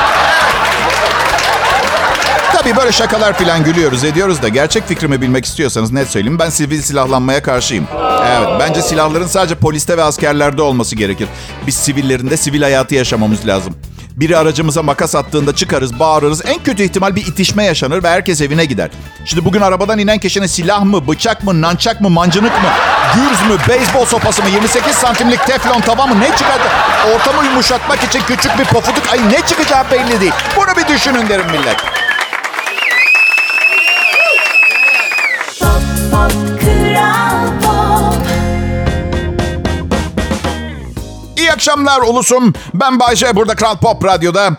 Tabii 2.52 2.76
böyle 2.76 2.92
şakalar 2.92 3.32
falan 3.32 3.64
gülüyoruz 3.64 4.04
ediyoruz 4.04 4.42
da 4.42 4.48
gerçek 4.48 4.88
fikrimi 4.88 5.20
bilmek 5.20 5.44
istiyorsanız 5.44 5.92
net 5.92 6.08
söyleyeyim 6.08 6.38
ben 6.38 6.50
sivil 6.50 6.82
silahlanmaya 6.82 7.42
karşıyım. 7.42 7.86
Evet 8.26 8.48
bence 8.60 8.82
silahların 8.82 9.26
sadece 9.26 9.54
poliste 9.54 9.96
ve 9.96 10.02
askerlerde 10.02 10.62
olması 10.62 10.96
gerekir. 10.96 11.28
Biz 11.66 11.74
sivillerin 11.74 12.30
de 12.30 12.36
sivil 12.36 12.62
hayatı 12.62 12.94
yaşamamız 12.94 13.46
lazım. 13.46 13.74
Biri 14.16 14.36
aracımıza 14.36 14.82
makas 14.82 15.14
attığında 15.14 15.54
çıkarız, 15.54 15.98
bağırırız. 15.98 16.42
En 16.46 16.62
kötü 16.62 16.82
ihtimal 16.82 17.16
bir 17.16 17.26
itişme 17.26 17.64
yaşanır 17.64 18.02
ve 18.02 18.08
herkes 18.08 18.40
evine 18.40 18.64
gider. 18.64 18.90
Şimdi 19.24 19.44
bugün 19.44 19.60
arabadan 19.60 19.98
inen 19.98 20.18
kişinin 20.18 20.46
silah 20.46 20.84
mı, 20.84 21.08
bıçak 21.08 21.44
mı, 21.44 21.60
nançak 21.60 22.00
mı, 22.00 22.10
mancınık 22.10 22.52
mı, 22.62 22.68
gürz 23.14 23.50
mü, 23.50 23.58
beyzbol 23.68 24.04
sopası 24.04 24.42
mı, 24.42 24.48
28 24.48 24.94
santimlik 24.96 25.46
teflon 25.46 25.80
tava 25.80 26.06
mı 26.06 26.20
ne 26.20 26.36
çıkardı? 26.36 26.64
Ortamı 27.14 27.44
yumuşatmak 27.44 28.04
için 28.04 28.20
küçük 28.20 28.58
bir 28.58 28.64
pofuduk 28.64 29.12
ay 29.12 29.18
ne 29.32 29.46
çıkacağı 29.46 29.90
belli 29.90 30.20
değil. 30.20 30.32
Bunu 30.56 30.76
bir 30.76 30.94
düşünün 30.94 31.28
derim 31.28 31.46
millet. 31.50 31.95
Akşamlar 41.66 42.00
ulusum. 42.00 42.52
Ben 42.74 43.00
Bayce 43.00 43.36
burada 43.36 43.54
Kral 43.54 43.76
Pop 43.76 44.04
Radyo'da. 44.04 44.50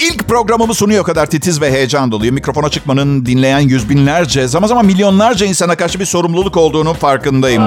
İlk 0.00 0.28
programımı 0.28 0.74
sunuyor 0.74 1.04
kadar 1.04 1.26
titiz 1.26 1.60
ve 1.60 1.72
heyecan 1.72 2.12
doluyum. 2.12 2.34
Mikrofona 2.34 2.68
çıkmanın 2.68 3.26
dinleyen 3.26 3.58
yüz 3.58 3.90
binlerce, 3.90 4.48
zaman 4.48 4.68
zaman 4.68 4.86
milyonlarca 4.86 5.46
insana 5.46 5.76
karşı 5.76 6.00
bir 6.00 6.04
sorumluluk 6.04 6.56
olduğunu 6.56 6.94
farkındayım. 6.94 7.62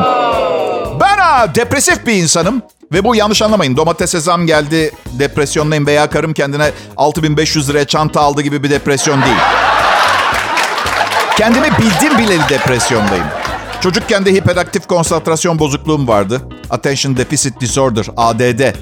Ben 1.00 1.18
ha, 1.18 1.56
depresif 1.56 2.06
bir 2.08 2.14
insanım. 2.14 2.62
Ve 2.94 3.04
bu 3.04 3.16
yanlış 3.16 3.42
anlamayın. 3.42 3.78
Domatese 3.78 4.20
zam 4.20 4.46
geldi, 4.46 4.92
depresyondayım 5.20 5.88
veya 5.88 6.10
karım 6.10 6.34
kendine 6.34 6.72
6500 6.98 7.70
liraya 7.70 7.88
çanta 7.88 8.22
aldı 8.22 8.42
gibi 8.42 8.64
bir 8.64 8.70
depresyon 8.70 9.22
değil. 9.22 9.38
Kendimi 11.38 11.68
bildim 11.78 12.18
bileli 12.18 12.50
depresyondayım. 12.50 13.41
Çocukken 13.82 14.26
de 14.26 14.34
hiperaktif 14.34 14.88
konsantrasyon 14.88 15.60
bozukluğum 15.60 16.08
vardı. 16.08 16.42
Attention 16.70 17.18
Deficit 17.18 17.62
Disorder, 17.62 18.06
ADD. 18.18 18.76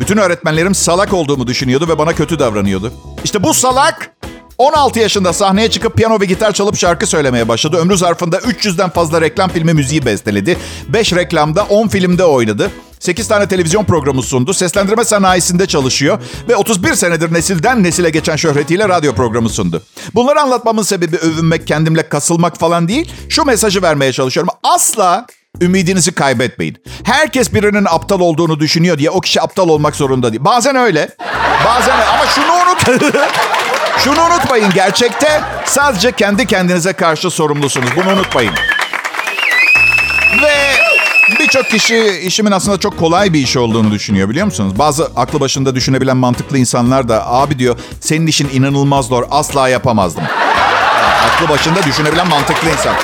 Bütün 0.00 0.16
öğretmenlerim 0.16 0.74
salak 0.74 1.12
olduğumu 1.12 1.46
düşünüyordu 1.46 1.88
ve 1.88 1.98
bana 1.98 2.12
kötü 2.12 2.38
davranıyordu. 2.38 2.92
İşte 3.24 3.42
bu 3.42 3.54
salak 3.54 4.10
16 4.58 4.98
yaşında 4.98 5.32
sahneye 5.32 5.70
çıkıp 5.70 5.96
piyano 5.96 6.20
ve 6.20 6.24
gitar 6.24 6.52
çalıp 6.52 6.76
şarkı 6.76 7.06
söylemeye 7.06 7.48
başladı. 7.48 7.76
Ömrü 7.76 7.96
zarfında 7.96 8.38
300'den 8.38 8.90
fazla 8.90 9.20
reklam 9.20 9.50
filmi 9.50 9.74
müziği 9.74 10.04
besteledi. 10.04 10.58
5 10.88 11.12
reklamda 11.12 11.64
10 11.64 11.88
filmde 11.88 12.24
oynadı. 12.24 12.70
8 13.00 13.28
tane 13.28 13.48
televizyon 13.48 13.84
programı 13.84 14.22
sundu. 14.22 14.54
Seslendirme 14.54 15.04
sanayisinde 15.04 15.66
çalışıyor. 15.66 16.18
Ve 16.48 16.56
31 16.56 16.94
senedir 16.94 17.32
nesilden 17.32 17.82
nesile 17.82 18.10
geçen 18.10 18.36
şöhretiyle 18.36 18.88
radyo 18.88 19.14
programı 19.14 19.48
sundu. 19.48 19.82
Bunları 20.14 20.40
anlatmamın 20.40 20.82
sebebi 20.82 21.16
övünmek, 21.16 21.66
kendimle 21.66 22.08
kasılmak 22.08 22.58
falan 22.58 22.88
değil. 22.88 23.12
Şu 23.28 23.44
mesajı 23.44 23.82
vermeye 23.82 24.12
çalışıyorum. 24.12 24.50
Asla 24.62 25.26
ümidinizi 25.60 26.12
kaybetmeyin. 26.12 26.76
Herkes 27.04 27.54
birinin 27.54 27.86
aptal 27.90 28.20
olduğunu 28.20 28.60
düşünüyor 28.60 28.98
diye 28.98 29.10
o 29.10 29.20
kişi 29.20 29.42
aptal 29.42 29.68
olmak 29.68 29.96
zorunda 29.96 30.32
değil. 30.32 30.44
Bazen 30.44 30.76
öyle. 30.76 31.08
Bazen. 31.64 31.96
Ama 32.14 32.26
şunu 32.26 32.52
unut. 32.52 33.04
şunu 34.04 34.20
unutmayın. 34.24 34.70
Gerçekte 34.74 35.40
sadece 35.64 36.12
kendi 36.12 36.46
kendinize 36.46 36.92
karşı 36.92 37.30
sorumlusunuz. 37.30 37.88
Bunu 37.96 38.12
unutmayın. 38.12 38.52
Ve 40.42 40.65
birçok 41.30 41.70
kişi 41.70 42.20
işimin 42.22 42.50
aslında 42.50 42.78
çok 42.80 42.98
kolay 42.98 43.32
bir 43.32 43.40
iş 43.40 43.56
olduğunu 43.56 43.90
düşünüyor 43.90 44.28
biliyor 44.28 44.46
musunuz? 44.46 44.78
Bazı 44.78 45.10
aklı 45.16 45.40
başında 45.40 45.74
düşünebilen 45.74 46.16
mantıklı 46.16 46.58
insanlar 46.58 47.08
da 47.08 47.26
abi 47.26 47.58
diyor 47.58 47.78
senin 48.00 48.26
işin 48.26 48.48
inanılmaz 48.48 49.06
zor 49.06 49.24
asla 49.30 49.68
yapamazdım. 49.68 50.22
Yani 50.22 51.32
aklı 51.32 51.48
başında 51.48 51.82
düşünebilen 51.82 52.28
mantıklı 52.28 52.68
insan. 52.70 52.94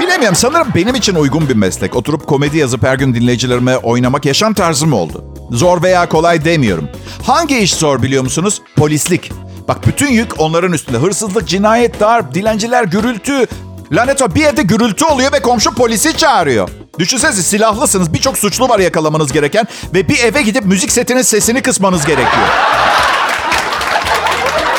Bilemiyorum 0.00 0.36
sanırım 0.36 0.68
benim 0.74 0.94
için 0.94 1.14
uygun 1.14 1.48
bir 1.48 1.54
meslek. 1.54 1.96
Oturup 1.96 2.26
komedi 2.26 2.58
yazıp 2.58 2.82
her 2.82 2.94
gün 2.94 3.14
dinleyicilerime 3.14 3.76
oynamak 3.76 4.24
yaşam 4.24 4.54
tarzım 4.54 4.92
oldu. 4.92 5.24
Zor 5.50 5.82
veya 5.82 6.08
kolay 6.08 6.44
demiyorum. 6.44 6.88
Hangi 7.26 7.58
iş 7.58 7.74
zor 7.74 8.02
biliyor 8.02 8.22
musunuz? 8.22 8.62
Polislik. 8.76 9.32
Bak 9.68 9.86
bütün 9.86 10.08
yük 10.10 10.40
onların 10.40 10.72
üstünde. 10.72 10.98
Hırsızlık, 10.98 11.48
cinayet, 11.48 12.00
darp, 12.00 12.34
dilenciler, 12.34 12.84
gürültü. 12.84 13.46
Lanet 13.92 14.22
o 14.22 14.34
bir 14.34 14.44
evde 14.44 14.62
gürültü 14.62 15.04
oluyor 15.04 15.32
ve 15.32 15.40
komşu 15.40 15.74
polisi 15.74 16.16
çağırıyor. 16.16 16.68
Düşünsenize 16.98 17.42
silahlısınız. 17.42 18.12
Birçok 18.14 18.38
suçlu 18.38 18.68
var 18.68 18.78
yakalamanız 18.78 19.32
gereken. 19.32 19.66
Ve 19.94 20.08
bir 20.08 20.18
eve 20.18 20.42
gidip 20.42 20.64
müzik 20.64 20.92
setinin 20.92 21.22
sesini 21.22 21.62
kısmanız 21.62 22.06
gerekiyor. 22.06 22.46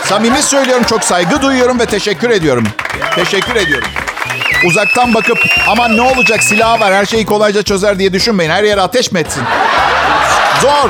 Samimi 0.05 0.41
söylüyorum 0.41 0.83
çok 0.89 1.03
saygı 1.03 1.41
duyuyorum 1.41 1.79
ve 1.79 1.85
teşekkür 1.85 2.29
ediyorum. 2.29 2.63
Teşekkür 3.15 3.55
ediyorum. 3.55 3.87
Uzaktan 4.65 5.13
bakıp 5.13 5.37
aman 5.67 5.97
ne 5.97 6.01
olacak 6.01 6.43
silah 6.43 6.81
var 6.81 6.93
her 6.93 7.05
şeyi 7.05 7.25
kolayca 7.25 7.63
çözer 7.63 7.99
diye 7.99 8.13
düşünmeyin. 8.13 8.51
Her 8.51 8.63
yere 8.63 8.81
ateş 8.81 9.11
mi 9.11 9.19
etsin? 9.19 9.43
Zor. 10.61 10.89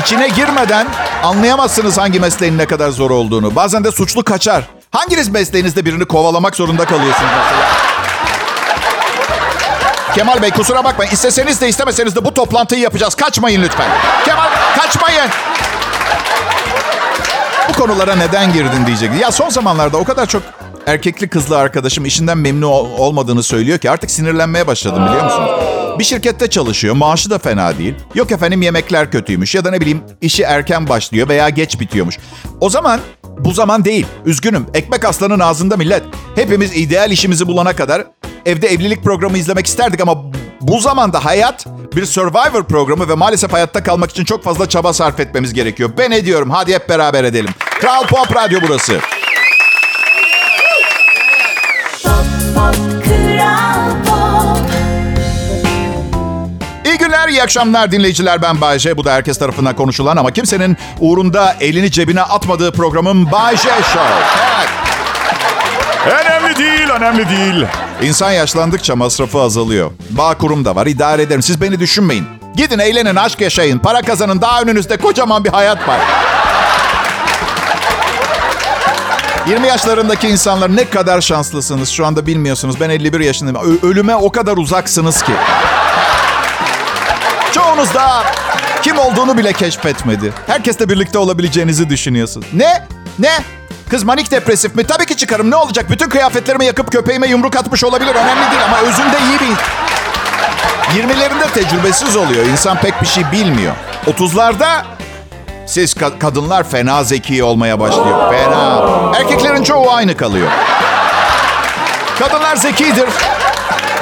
İçine 0.00 0.28
girmeden 0.28 0.86
anlayamazsınız 1.22 1.98
hangi 1.98 2.20
mesleğin 2.20 2.58
ne 2.58 2.66
kadar 2.66 2.90
zor 2.90 3.10
olduğunu. 3.10 3.56
Bazen 3.56 3.84
de 3.84 3.90
suçlu 3.92 4.24
kaçar. 4.24 4.64
Hanginiz 4.94 5.28
mesleğinizde 5.28 5.84
birini 5.84 6.04
kovalamak 6.04 6.56
zorunda 6.56 6.84
kalıyorsunuz 6.84 7.30
mesela? 7.38 7.68
Kemal 10.14 10.42
Bey 10.42 10.50
kusura 10.50 10.84
bakmayın. 10.84 11.12
İsteseniz 11.12 11.60
de 11.60 11.68
istemeseniz 11.68 12.16
de 12.16 12.24
bu 12.24 12.34
toplantıyı 12.34 12.80
yapacağız. 12.80 13.14
Kaçmayın 13.14 13.62
lütfen. 13.62 13.86
Kemal 14.24 14.48
kaçmayın. 14.76 15.30
Bu 17.68 17.72
konulara 17.72 18.16
neden 18.16 18.52
girdin 18.52 18.86
diyecek. 18.86 19.10
Ya 19.20 19.30
son 19.30 19.48
zamanlarda 19.48 19.96
o 19.96 20.04
kadar 20.04 20.26
çok 20.26 20.42
erkekli 20.86 21.28
kızlı 21.28 21.58
arkadaşım 21.58 22.04
işinden 22.06 22.38
memnun 22.38 22.66
ol- 22.66 22.88
olmadığını 22.98 23.42
söylüyor 23.42 23.78
ki 23.78 23.90
artık 23.90 24.10
sinirlenmeye 24.10 24.66
başladım 24.66 25.06
biliyor 25.06 25.24
musunuz? 25.24 25.50
Bir 25.98 26.04
şirkette 26.04 26.50
çalışıyor, 26.50 26.94
maaşı 26.94 27.30
da 27.30 27.38
fena 27.38 27.78
değil. 27.78 27.94
Yok 28.14 28.32
efendim 28.32 28.62
yemekler 28.62 29.10
kötüymüş 29.10 29.54
ya 29.54 29.64
da 29.64 29.70
ne 29.70 29.80
bileyim 29.80 30.02
işi 30.20 30.42
erken 30.42 30.88
başlıyor 30.88 31.28
veya 31.28 31.48
geç 31.48 31.80
bitiyormuş. 31.80 32.18
O 32.60 32.70
zaman 32.70 33.00
bu 33.38 33.52
zaman 33.52 33.84
değil. 33.84 34.06
Üzgünüm. 34.24 34.66
Ekmek 34.74 35.04
aslanın 35.04 35.40
ağzında 35.40 35.76
millet. 35.76 36.02
Hepimiz 36.34 36.76
ideal 36.76 37.10
işimizi 37.10 37.46
bulana 37.46 37.76
kadar 37.76 38.04
evde 38.46 38.68
evlilik 38.68 39.04
programı 39.04 39.38
izlemek 39.38 39.66
isterdik 39.66 40.00
ama 40.00 40.22
bu 40.60 40.80
zamanda 40.80 41.24
hayat 41.24 41.66
bir 41.96 42.06
Survivor 42.06 42.64
programı 42.64 43.08
ve 43.08 43.14
maalesef 43.14 43.52
hayatta 43.52 43.82
kalmak 43.82 44.10
için 44.10 44.24
çok 44.24 44.44
fazla 44.44 44.68
çaba 44.68 44.92
sarf 44.92 45.20
etmemiz 45.20 45.54
gerekiyor. 45.54 45.90
Ben 45.98 46.10
ediyorum. 46.10 46.50
Hadi 46.50 46.74
hep 46.74 46.88
beraber 46.88 47.24
edelim. 47.24 47.50
Kral 47.80 48.06
Pop 48.06 48.36
Radyo 48.36 48.60
burası. 48.68 49.00
İyi 53.10 53.83
günler, 57.14 57.28
iyi 57.28 57.42
akşamlar 57.42 57.92
dinleyiciler. 57.92 58.42
Ben 58.42 58.60
Bayce. 58.60 58.96
Bu 58.96 59.04
da 59.04 59.12
herkes 59.12 59.38
tarafından 59.38 59.76
konuşulan 59.76 60.16
ama 60.16 60.30
kimsenin 60.30 60.76
uğrunda 61.00 61.56
elini 61.60 61.90
cebine 61.90 62.22
atmadığı 62.22 62.72
programım 62.72 63.32
Bayce 63.32 63.68
Show. 63.68 64.00
Evet. 66.06 66.24
Önemli 66.26 66.56
değil, 66.56 66.88
önemli 66.90 67.28
değil. 67.28 67.66
İnsan 68.02 68.30
yaşlandıkça 68.30 68.96
masrafı 68.96 69.40
azalıyor. 69.40 69.90
Bağ 70.10 70.38
kurum 70.38 70.64
da 70.64 70.76
var, 70.76 70.86
idare 70.86 71.22
ederim. 71.22 71.42
Siz 71.42 71.60
beni 71.60 71.80
düşünmeyin. 71.80 72.26
Gidin 72.56 72.78
eğlenin, 72.78 73.16
aşk 73.16 73.40
yaşayın, 73.40 73.78
para 73.78 74.02
kazanın. 74.02 74.40
Daha 74.40 74.62
önünüzde 74.62 74.96
kocaman 74.96 75.44
bir 75.44 75.50
hayat 75.50 75.88
var. 75.88 76.00
20 79.48 79.66
yaşlarındaki 79.66 80.28
insanlar 80.28 80.76
ne 80.76 80.90
kadar 80.90 81.20
şanslısınız 81.20 81.88
şu 81.88 82.06
anda 82.06 82.26
bilmiyorsunuz. 82.26 82.80
Ben 82.80 82.90
51 82.90 83.20
yaşındayım. 83.20 83.58
Ö- 83.82 83.88
ölüme 83.88 84.16
o 84.16 84.32
kadar 84.32 84.56
uzaksınız 84.56 85.22
ki. 85.22 85.32
Çoğunuz 87.54 87.94
daha 87.94 88.24
kim 88.82 88.98
olduğunu 88.98 89.38
bile 89.38 89.52
keşfetmedi. 89.52 90.32
Herkesle 90.46 90.88
birlikte 90.88 91.18
olabileceğinizi 91.18 91.88
düşünüyorsun. 91.88 92.44
Ne? 92.52 92.86
Ne? 93.18 93.30
Kız 93.90 94.02
manik 94.04 94.30
depresif 94.30 94.74
mi? 94.74 94.84
Tabii 94.86 95.06
ki 95.06 95.16
çıkarım. 95.16 95.50
Ne 95.50 95.56
olacak? 95.56 95.90
Bütün 95.90 96.08
kıyafetlerimi 96.08 96.64
yakıp 96.64 96.92
köpeğime 96.92 97.26
yumruk 97.26 97.56
atmış 97.56 97.84
olabilir. 97.84 98.14
Önemli 98.14 98.50
değil 98.50 98.64
ama 98.64 98.78
özünde 98.80 99.16
iyi 99.30 99.40
bir... 99.40 99.54
20'lerinde 101.02 101.48
tecrübesiz 101.54 102.16
oluyor. 102.16 102.46
İnsan 102.46 102.76
pek 102.80 103.02
bir 103.02 103.06
şey 103.06 103.24
bilmiyor. 103.32 103.74
30'larda 104.06 104.82
siz 105.66 105.92
ka- 105.94 106.18
kadınlar 106.18 106.68
fena 106.70 107.04
zeki 107.04 107.44
olmaya 107.44 107.80
başlıyor. 107.80 108.32
Fena. 108.32 108.82
Erkeklerin 109.16 109.62
çoğu 109.62 109.90
aynı 109.92 110.16
kalıyor. 110.16 110.48
Kadınlar 112.18 112.56
zekidir. 112.56 113.04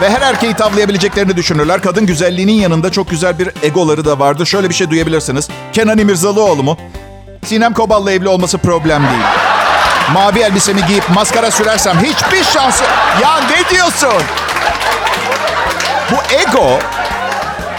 Ve 0.03 0.11
her 0.11 0.21
erkeği 0.21 0.55
tavlayabileceklerini 0.55 1.37
düşünürler. 1.37 1.83
Kadın 1.83 2.07
güzelliğinin 2.07 2.53
yanında 2.53 2.93
çok 2.93 3.11
güzel 3.11 3.39
bir 3.39 3.49
egoları 3.63 4.05
da 4.05 4.19
vardır. 4.19 4.47
Şöyle 4.47 4.69
bir 4.69 4.75
şey 4.75 4.91
duyabilirsiniz. 4.91 5.49
Kenan 5.73 5.99
İmirzalıoğlu 5.99 6.63
mu? 6.63 6.77
Sinem 7.45 7.73
Kobal'la 7.73 8.13
evli 8.13 8.29
olması 8.29 8.59
problem 8.59 9.03
değil. 9.03 9.23
Mavi 10.13 10.39
elbisemi 10.39 10.87
giyip 10.87 11.11
maskara 11.11 11.51
sürersem 11.51 11.99
hiçbir 11.99 12.45
şansı... 12.45 12.85
Ya 13.23 13.41
ne 13.41 13.77
diyorsun? 13.77 14.23
Bu 16.11 16.35
ego 16.35 16.79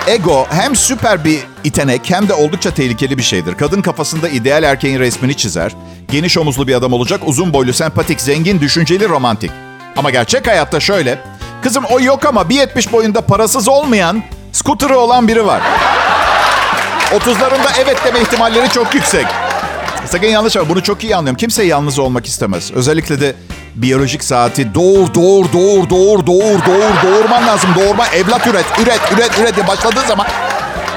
Ego 0.08 0.48
hem 0.50 0.76
süper 0.76 1.26
bir 1.26 1.40
itenek 1.64 2.02
hem 2.10 2.30
de 2.30 2.34
oldukça 2.34 2.74
tehlikeli 2.74 3.18
bir 3.18 3.24
şeydir. 3.24 3.56
Kadın 3.56 3.82
kafasında 3.82 4.30
ideal 4.30 4.64
erkeğin 4.64 5.00
resmini 5.00 5.38
çizer. 5.38 5.72
Geniş 6.12 6.38
omuzlu 6.38 6.68
bir 6.68 6.76
adam 6.76 6.94
olacak, 6.94 7.22
uzun 7.26 7.54
boylu, 7.54 7.74
sempatik, 7.74 8.22
zengin, 8.22 8.60
düşünceli, 8.60 9.10
romantik. 9.10 9.52
Ama 9.98 10.10
gerçek 10.10 10.48
hayatta 10.48 10.80
şöyle. 10.80 11.33
Kızım 11.64 11.84
o 11.92 12.00
yok 12.00 12.26
ama 12.26 12.42
1.70 12.42 12.92
boyunda 12.92 13.22
parasız 13.22 13.68
olmayan, 13.68 14.24
skuterı 14.52 14.98
olan 14.98 15.28
biri 15.28 15.46
var. 15.46 15.62
30'larında 17.12 17.70
evet 17.84 17.98
deme 18.06 18.20
ihtimalleri 18.22 18.70
çok 18.70 18.96
yüksek. 18.96 19.26
Sakın 20.06 20.28
yanlış 20.28 20.58
ama 20.58 20.70
bunu 20.70 20.84
çok 20.84 21.04
iyi 21.04 21.16
anlıyorum. 21.16 21.38
Kimse 21.38 21.64
yalnız 21.64 22.00
olmak 22.00 22.26
istemez. 22.26 22.72
Özellikle 22.72 23.22
de 23.22 23.36
biyolojik 23.76 24.24
saati 24.24 24.74
doğur, 24.76 25.14
doğur, 25.14 25.46
doğur, 25.54 25.90
doğur, 25.90 26.26
doğur, 26.26 26.66
doğur, 26.66 26.94
doğurman 27.04 27.48
lazım. 27.48 27.70
Doğurma, 27.76 28.08
evlat 28.08 28.48
üret, 28.48 28.66
üret, 28.84 29.02
üret, 29.14 29.40
üret 29.40 29.56
diye 29.56 29.68
başladığı 29.68 30.08
zaman... 30.08 30.28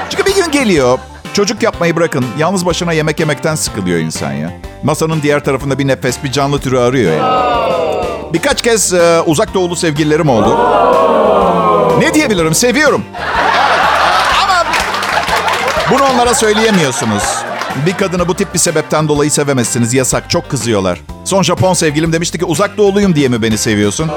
Çünkü 0.09 0.25
bir 0.25 0.35
gün 0.35 0.51
geliyor, 0.51 0.99
çocuk 1.33 1.63
yapmayı 1.63 1.95
bırakın. 1.95 2.25
Yalnız 2.37 2.65
başına 2.65 2.93
yemek 2.93 3.19
yemekten 3.19 3.55
sıkılıyor 3.55 3.99
insan 3.99 4.31
ya. 4.31 4.51
Masanın 4.83 5.21
diğer 5.21 5.43
tarafında 5.43 5.79
bir 5.79 5.87
nefes, 5.87 6.23
bir 6.23 6.31
canlı 6.31 6.59
türü 6.59 6.77
arıyor 6.77 7.13
ya. 7.17 7.86
Birkaç 8.33 8.61
kez 8.61 8.93
e, 8.93 9.21
uzak 9.25 9.53
doğulu 9.53 9.75
sevgililerim 9.75 10.29
oldu. 10.29 10.57
Ne 11.99 12.13
diyebilirim? 12.13 12.53
Seviyorum. 12.55 13.03
Ama 14.43 14.63
bunu 15.91 16.03
onlara 16.13 16.33
söyleyemiyorsunuz. 16.33 17.23
Bir 17.85 17.93
kadını 17.93 18.27
bu 18.27 18.33
tip 18.35 18.53
bir 18.53 18.59
sebepten 18.59 19.07
dolayı 19.07 19.31
sevemezsiniz. 19.31 19.93
Yasak. 19.93 20.29
Çok 20.29 20.49
kızıyorlar. 20.49 20.99
Son 21.25 21.43
Japon 21.43 21.73
sevgilim 21.73 22.13
demişti 22.13 22.39
ki 22.39 22.45
uzak 22.45 22.77
doğuluyum 22.77 23.15
diye 23.15 23.27
mi 23.27 23.41
beni 23.41 23.57
seviyorsun? 23.57 24.11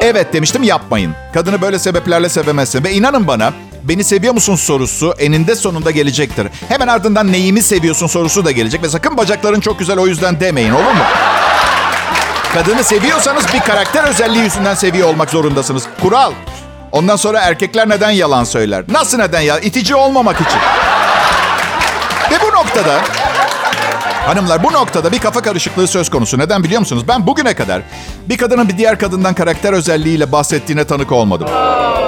Evet 0.00 0.32
demiştim 0.32 0.62
yapmayın. 0.62 1.12
Kadını 1.34 1.60
böyle 1.62 1.78
sebeplerle 1.78 2.28
sevemezsin. 2.28 2.84
Ve 2.84 2.92
inanın 2.92 3.26
bana 3.26 3.52
beni 3.84 4.04
seviyor 4.04 4.34
musun 4.34 4.56
sorusu 4.56 5.14
eninde 5.18 5.54
sonunda 5.54 5.90
gelecektir. 5.90 6.48
Hemen 6.68 6.88
ardından 6.88 7.32
neyimi 7.32 7.62
seviyorsun 7.62 8.06
sorusu 8.06 8.44
da 8.44 8.50
gelecek. 8.50 8.82
Ve 8.82 8.88
sakın 8.88 9.16
bacakların 9.16 9.60
çok 9.60 9.78
güzel 9.78 9.98
o 9.98 10.06
yüzden 10.06 10.40
demeyin 10.40 10.70
olur 10.72 10.82
mu? 10.92 11.04
Kadını 12.54 12.84
seviyorsanız 12.84 13.44
bir 13.54 13.60
karakter 13.60 14.04
özelliği 14.04 14.44
yüzünden 14.44 14.74
seviyor 14.74 15.08
olmak 15.08 15.30
zorundasınız. 15.30 15.84
Kural. 16.02 16.32
Ondan 16.92 17.16
sonra 17.16 17.40
erkekler 17.40 17.88
neden 17.88 18.10
yalan 18.10 18.44
söyler? 18.44 18.84
Nasıl 18.88 19.18
neden 19.18 19.40
ya? 19.40 19.58
İtici 19.58 19.94
olmamak 19.94 20.40
için. 20.40 20.58
Ve 22.30 22.42
bu 22.42 22.56
noktada 22.56 23.00
Hanımlar 24.26 24.64
bu 24.64 24.72
noktada 24.72 25.12
bir 25.12 25.18
kafa 25.18 25.42
karışıklığı 25.42 25.88
söz 25.88 26.10
konusu. 26.10 26.38
Neden 26.38 26.64
biliyor 26.64 26.80
musunuz? 26.80 27.04
Ben 27.08 27.26
bugüne 27.26 27.54
kadar 27.54 27.82
bir 28.28 28.38
kadının 28.38 28.68
bir 28.68 28.78
diğer 28.78 28.98
kadından 28.98 29.34
karakter 29.34 29.72
özelliğiyle 29.72 30.32
bahsettiğine 30.32 30.84
tanık 30.84 31.12
olmadım. 31.12 31.48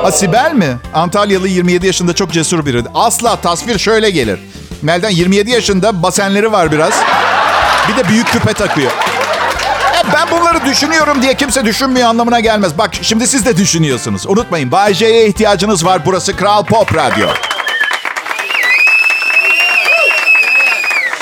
Ha 0.02 0.12
Sibel 0.12 0.52
mi? 0.52 0.76
Antalyalı 0.94 1.48
27 1.48 1.86
yaşında 1.86 2.14
çok 2.14 2.32
cesur 2.32 2.66
biri. 2.66 2.82
Asla 2.94 3.36
tasvir 3.36 3.78
şöyle 3.78 4.10
gelir. 4.10 4.40
Melden 4.82 5.10
27 5.10 5.50
yaşında 5.50 6.02
basenleri 6.02 6.52
var 6.52 6.72
biraz. 6.72 6.92
Bir 7.88 7.96
de 7.96 8.08
büyük 8.08 8.26
küpe 8.26 8.52
takıyor. 8.52 9.03
Ben 10.12 10.30
bunları 10.30 10.64
düşünüyorum 10.64 11.22
diye 11.22 11.34
kimse 11.34 11.64
düşünmüyor 11.64 12.08
anlamına 12.08 12.40
gelmez. 12.40 12.78
Bak 12.78 12.90
şimdi 13.02 13.26
siz 13.26 13.46
de 13.46 13.56
düşünüyorsunuz. 13.56 14.26
Unutmayın 14.26 14.72
Bay 14.72 14.94
J'ye 14.94 15.26
ihtiyacınız 15.26 15.84
var. 15.84 16.02
Burası 16.06 16.36
Kral 16.36 16.64
Pop 16.64 16.94
Radyo. 16.94 17.26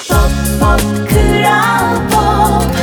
Pop, 0.09 0.31
pop, 0.61 0.81
Kral 1.11 1.97
Pop. 2.11 2.75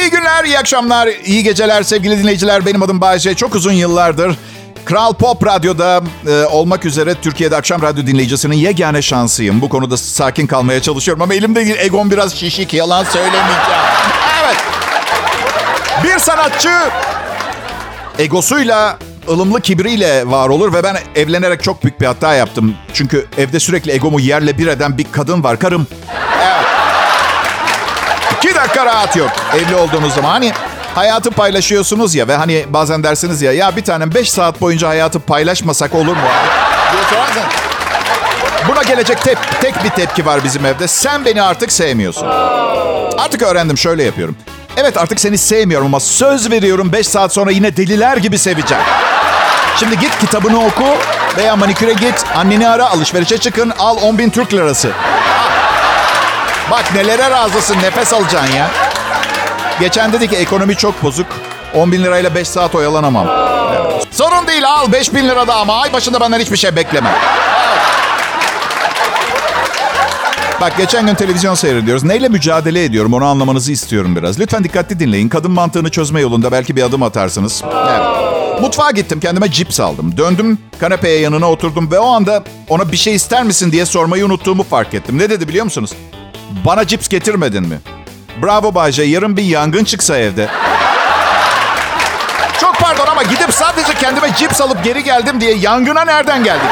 İyi 0.00 0.10
günler, 0.10 0.44
iyi 0.44 0.58
akşamlar, 0.58 1.08
iyi 1.24 1.42
geceler 1.42 1.82
sevgili 1.82 2.18
dinleyiciler. 2.18 2.66
Benim 2.66 2.82
adım 2.82 3.00
Bayece. 3.00 3.34
Çok 3.34 3.54
uzun 3.54 3.72
yıllardır 3.72 4.36
Kral 4.86 5.14
Pop 5.14 5.46
Radyo'da 5.46 6.02
e, 6.28 6.44
olmak 6.44 6.84
üzere 6.84 7.14
Türkiye'de 7.14 7.56
akşam 7.56 7.82
radyo 7.82 8.06
dinleyicisinin 8.06 8.56
yegane 8.56 9.02
şansıyım. 9.02 9.60
Bu 9.60 9.68
konuda 9.68 9.96
sakin 9.96 10.46
kalmaya 10.46 10.82
çalışıyorum 10.82 11.22
ama 11.22 11.34
elimde 11.34 11.60
egom 11.60 12.10
biraz 12.10 12.34
şişik. 12.34 12.74
Yalan 12.74 13.04
söylemeyeceğim. 13.04 13.80
Evet. 14.44 14.56
Bir 16.04 16.18
sanatçı 16.18 16.70
egosuyla, 18.18 18.98
ılımlı 19.28 19.60
kibriyle 19.60 20.30
var 20.30 20.48
olur 20.48 20.74
ve 20.74 20.82
ben 20.82 20.96
evlenerek 21.14 21.62
çok 21.62 21.82
büyük 21.84 22.00
bir 22.00 22.06
hata 22.06 22.34
yaptım. 22.34 22.74
Çünkü 22.92 23.26
evde 23.38 23.60
sürekli 23.60 23.92
egomu 23.92 24.20
yerle 24.20 24.58
bir 24.58 24.66
eden 24.66 24.98
bir 24.98 25.06
kadın 25.12 25.44
var, 25.44 25.58
karım. 25.58 25.86
Evet. 26.42 26.66
İki 28.38 28.54
dakika 28.54 28.86
rahat 28.86 29.16
yok 29.16 29.30
evli 29.56 29.76
olduğunuz 29.76 30.14
zaman. 30.14 30.30
Hani 30.30 30.52
hayatı 30.96 31.30
paylaşıyorsunuz 31.30 32.14
ya 32.14 32.28
ve 32.28 32.36
hani 32.36 32.64
bazen 32.68 33.02
dersiniz 33.02 33.42
ya 33.42 33.52
ya 33.52 33.76
bir 33.76 33.84
tanem 33.84 34.14
5 34.14 34.30
saat 34.30 34.60
boyunca 34.60 34.88
hayatı 34.88 35.20
paylaşmasak 35.20 35.94
olur 35.94 36.16
mu? 36.16 36.22
diye 36.92 37.02
sorarsan, 37.10 37.42
Buna 38.68 38.82
gelecek 38.82 39.22
tek, 39.22 39.38
tek 39.60 39.84
bir 39.84 39.90
tepki 39.90 40.26
var 40.26 40.44
bizim 40.44 40.66
evde. 40.66 40.88
Sen 40.88 41.24
beni 41.24 41.42
artık 41.42 41.72
sevmiyorsun. 41.72 42.26
Artık 43.18 43.42
öğrendim 43.42 43.78
şöyle 43.78 44.02
yapıyorum. 44.02 44.36
Evet 44.76 44.96
artık 44.96 45.20
seni 45.20 45.38
sevmiyorum 45.38 45.86
ama 45.86 46.00
söz 46.00 46.50
veriyorum 46.50 46.92
5 46.92 47.06
saat 47.08 47.32
sonra 47.32 47.50
yine 47.50 47.76
deliler 47.76 48.16
gibi 48.16 48.38
seveceğim. 48.38 48.84
Şimdi 49.78 49.98
git 49.98 50.18
kitabını 50.18 50.66
oku 50.66 50.84
veya 51.36 51.56
maniküre 51.56 51.92
git. 51.92 52.24
Anneni 52.36 52.68
ara 52.68 52.90
alışverişe 52.90 53.38
çıkın 53.38 53.72
al 53.78 53.96
10 54.02 54.18
bin 54.18 54.30
Türk 54.30 54.54
lirası. 54.54 54.90
Bak 56.70 56.84
nelere 56.94 57.30
razısın 57.30 57.76
nefes 57.82 58.12
alacaksın 58.12 58.56
ya. 58.56 58.85
Geçen 59.80 60.12
dedi 60.12 60.28
ki 60.28 60.36
ekonomi 60.36 60.76
çok 60.76 61.02
bozuk. 61.02 61.26
10 61.74 61.92
bin 61.92 62.04
lirayla 62.04 62.34
5 62.34 62.48
saat 62.48 62.74
oyalanamam. 62.74 63.26
Evet. 63.76 64.06
Sorun 64.10 64.46
değil 64.46 64.68
al 64.68 64.92
5 64.92 65.14
bin 65.14 65.28
lira 65.28 65.46
da 65.48 65.54
ama 65.54 65.80
ay 65.80 65.92
başında 65.92 66.20
benden 66.20 66.40
hiçbir 66.40 66.56
şey 66.56 66.76
bekleme. 66.76 67.10
Bak 70.60 70.76
geçen 70.78 71.06
gün 71.06 71.14
televizyon 71.14 71.54
seyrediyoruz. 71.54 72.04
Neyle 72.04 72.28
mücadele 72.28 72.84
ediyorum 72.84 73.12
onu 73.12 73.24
anlamanızı 73.24 73.72
istiyorum 73.72 74.16
biraz. 74.16 74.40
Lütfen 74.40 74.64
dikkatli 74.64 75.00
dinleyin. 75.00 75.28
Kadın 75.28 75.50
mantığını 75.50 75.90
çözme 75.90 76.20
yolunda 76.20 76.52
belki 76.52 76.76
bir 76.76 76.82
adım 76.82 77.02
atarsınız. 77.02 77.62
Evet. 77.88 78.00
Mutfağa 78.60 78.90
gittim 78.90 79.20
kendime 79.20 79.50
cips 79.50 79.80
aldım. 79.80 80.16
Döndüm 80.16 80.58
kanepeye 80.80 81.20
yanına 81.20 81.50
oturdum 81.50 81.90
ve 81.90 81.98
o 81.98 82.06
anda 82.06 82.44
ona 82.68 82.92
bir 82.92 82.96
şey 82.96 83.14
ister 83.14 83.44
misin 83.44 83.72
diye 83.72 83.86
sormayı 83.86 84.26
unuttuğumu 84.26 84.62
fark 84.62 84.94
ettim. 84.94 85.18
Ne 85.18 85.30
dedi 85.30 85.48
biliyor 85.48 85.64
musunuz? 85.64 85.90
Bana 86.66 86.86
cips 86.86 87.08
getirmedin 87.08 87.62
mi? 87.68 87.78
Bravo 88.42 88.74
Bayce 88.74 89.02
yarın 89.02 89.36
bir 89.36 89.42
yangın 89.42 89.84
çıksa 89.84 90.16
evde. 90.16 90.48
Çok 92.60 92.78
pardon 92.78 93.06
ama 93.06 93.22
gidip 93.22 93.52
sadece 93.54 93.94
kendime 93.94 94.34
cips 94.36 94.60
alıp 94.60 94.84
geri 94.84 95.04
geldim 95.04 95.40
diye 95.40 95.54
yangına 95.54 96.04
nereden 96.04 96.44
geldik? 96.44 96.70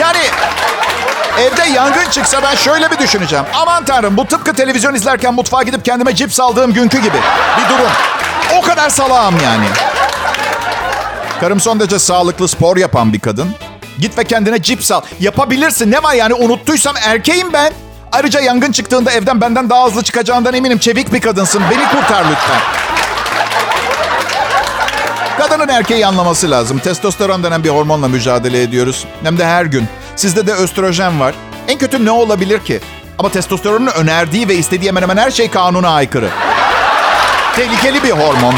Yani 0.00 0.18
evde 1.40 1.62
yangın 1.74 2.10
çıksa 2.10 2.42
ben 2.42 2.54
şöyle 2.54 2.90
bir 2.90 2.98
düşüneceğim. 2.98 3.44
Aman 3.54 3.84
tanrım 3.84 4.16
bu 4.16 4.26
tıpkı 4.26 4.54
televizyon 4.54 4.94
izlerken 4.94 5.34
mutfağa 5.34 5.62
gidip 5.62 5.84
kendime 5.84 6.14
cips 6.14 6.40
aldığım 6.40 6.72
günkü 6.72 6.98
gibi. 6.98 7.18
Bir 7.58 7.68
durum. 7.74 7.90
O 8.58 8.62
kadar 8.62 8.90
salağım 8.90 9.34
yani. 9.44 9.66
Karım 11.40 11.60
son 11.60 11.80
derece 11.80 11.98
sağlıklı 11.98 12.48
spor 12.48 12.76
yapan 12.76 13.12
bir 13.12 13.20
kadın. 13.20 13.54
Git 13.98 14.18
ve 14.18 14.24
kendine 14.24 14.62
cips 14.62 14.92
al. 14.92 15.00
Yapabilirsin. 15.20 15.90
Ne 15.90 16.02
var 16.02 16.14
yani 16.14 16.34
unuttuysam 16.34 16.94
erkeğim 17.06 17.52
ben. 17.52 17.72
Ayrıca 18.14 18.40
yangın 18.40 18.72
çıktığında 18.72 19.12
evden 19.12 19.40
benden 19.40 19.70
daha 19.70 19.86
hızlı 19.86 20.02
çıkacağından 20.02 20.54
eminim. 20.54 20.78
Çevik 20.78 21.12
bir 21.12 21.20
kadınsın. 21.20 21.62
Beni 21.70 21.88
kurtar 21.88 22.24
lütfen. 22.30 22.60
Kadının 25.38 25.68
erkeği 25.68 26.06
anlaması 26.06 26.50
lazım. 26.50 26.78
Testosteron 26.78 27.42
denen 27.44 27.64
bir 27.64 27.68
hormonla 27.68 28.08
mücadele 28.08 28.62
ediyoruz. 28.62 29.06
Hem 29.22 29.38
de 29.38 29.46
her 29.46 29.64
gün. 29.64 29.88
Sizde 30.16 30.46
de 30.46 30.52
östrojen 30.52 31.20
var. 31.20 31.34
En 31.68 31.78
kötü 31.78 32.04
ne 32.04 32.10
olabilir 32.10 32.58
ki? 32.58 32.80
Ama 33.18 33.28
testosteronun 33.28 33.86
önerdiği 33.86 34.48
ve 34.48 34.54
istediği 34.54 34.88
hemen 34.88 35.02
hemen 35.02 35.16
her 35.16 35.30
şey 35.30 35.50
kanuna 35.50 35.88
aykırı. 35.88 36.28
Tehlikeli 37.56 38.02
bir 38.02 38.10
hormon. 38.10 38.54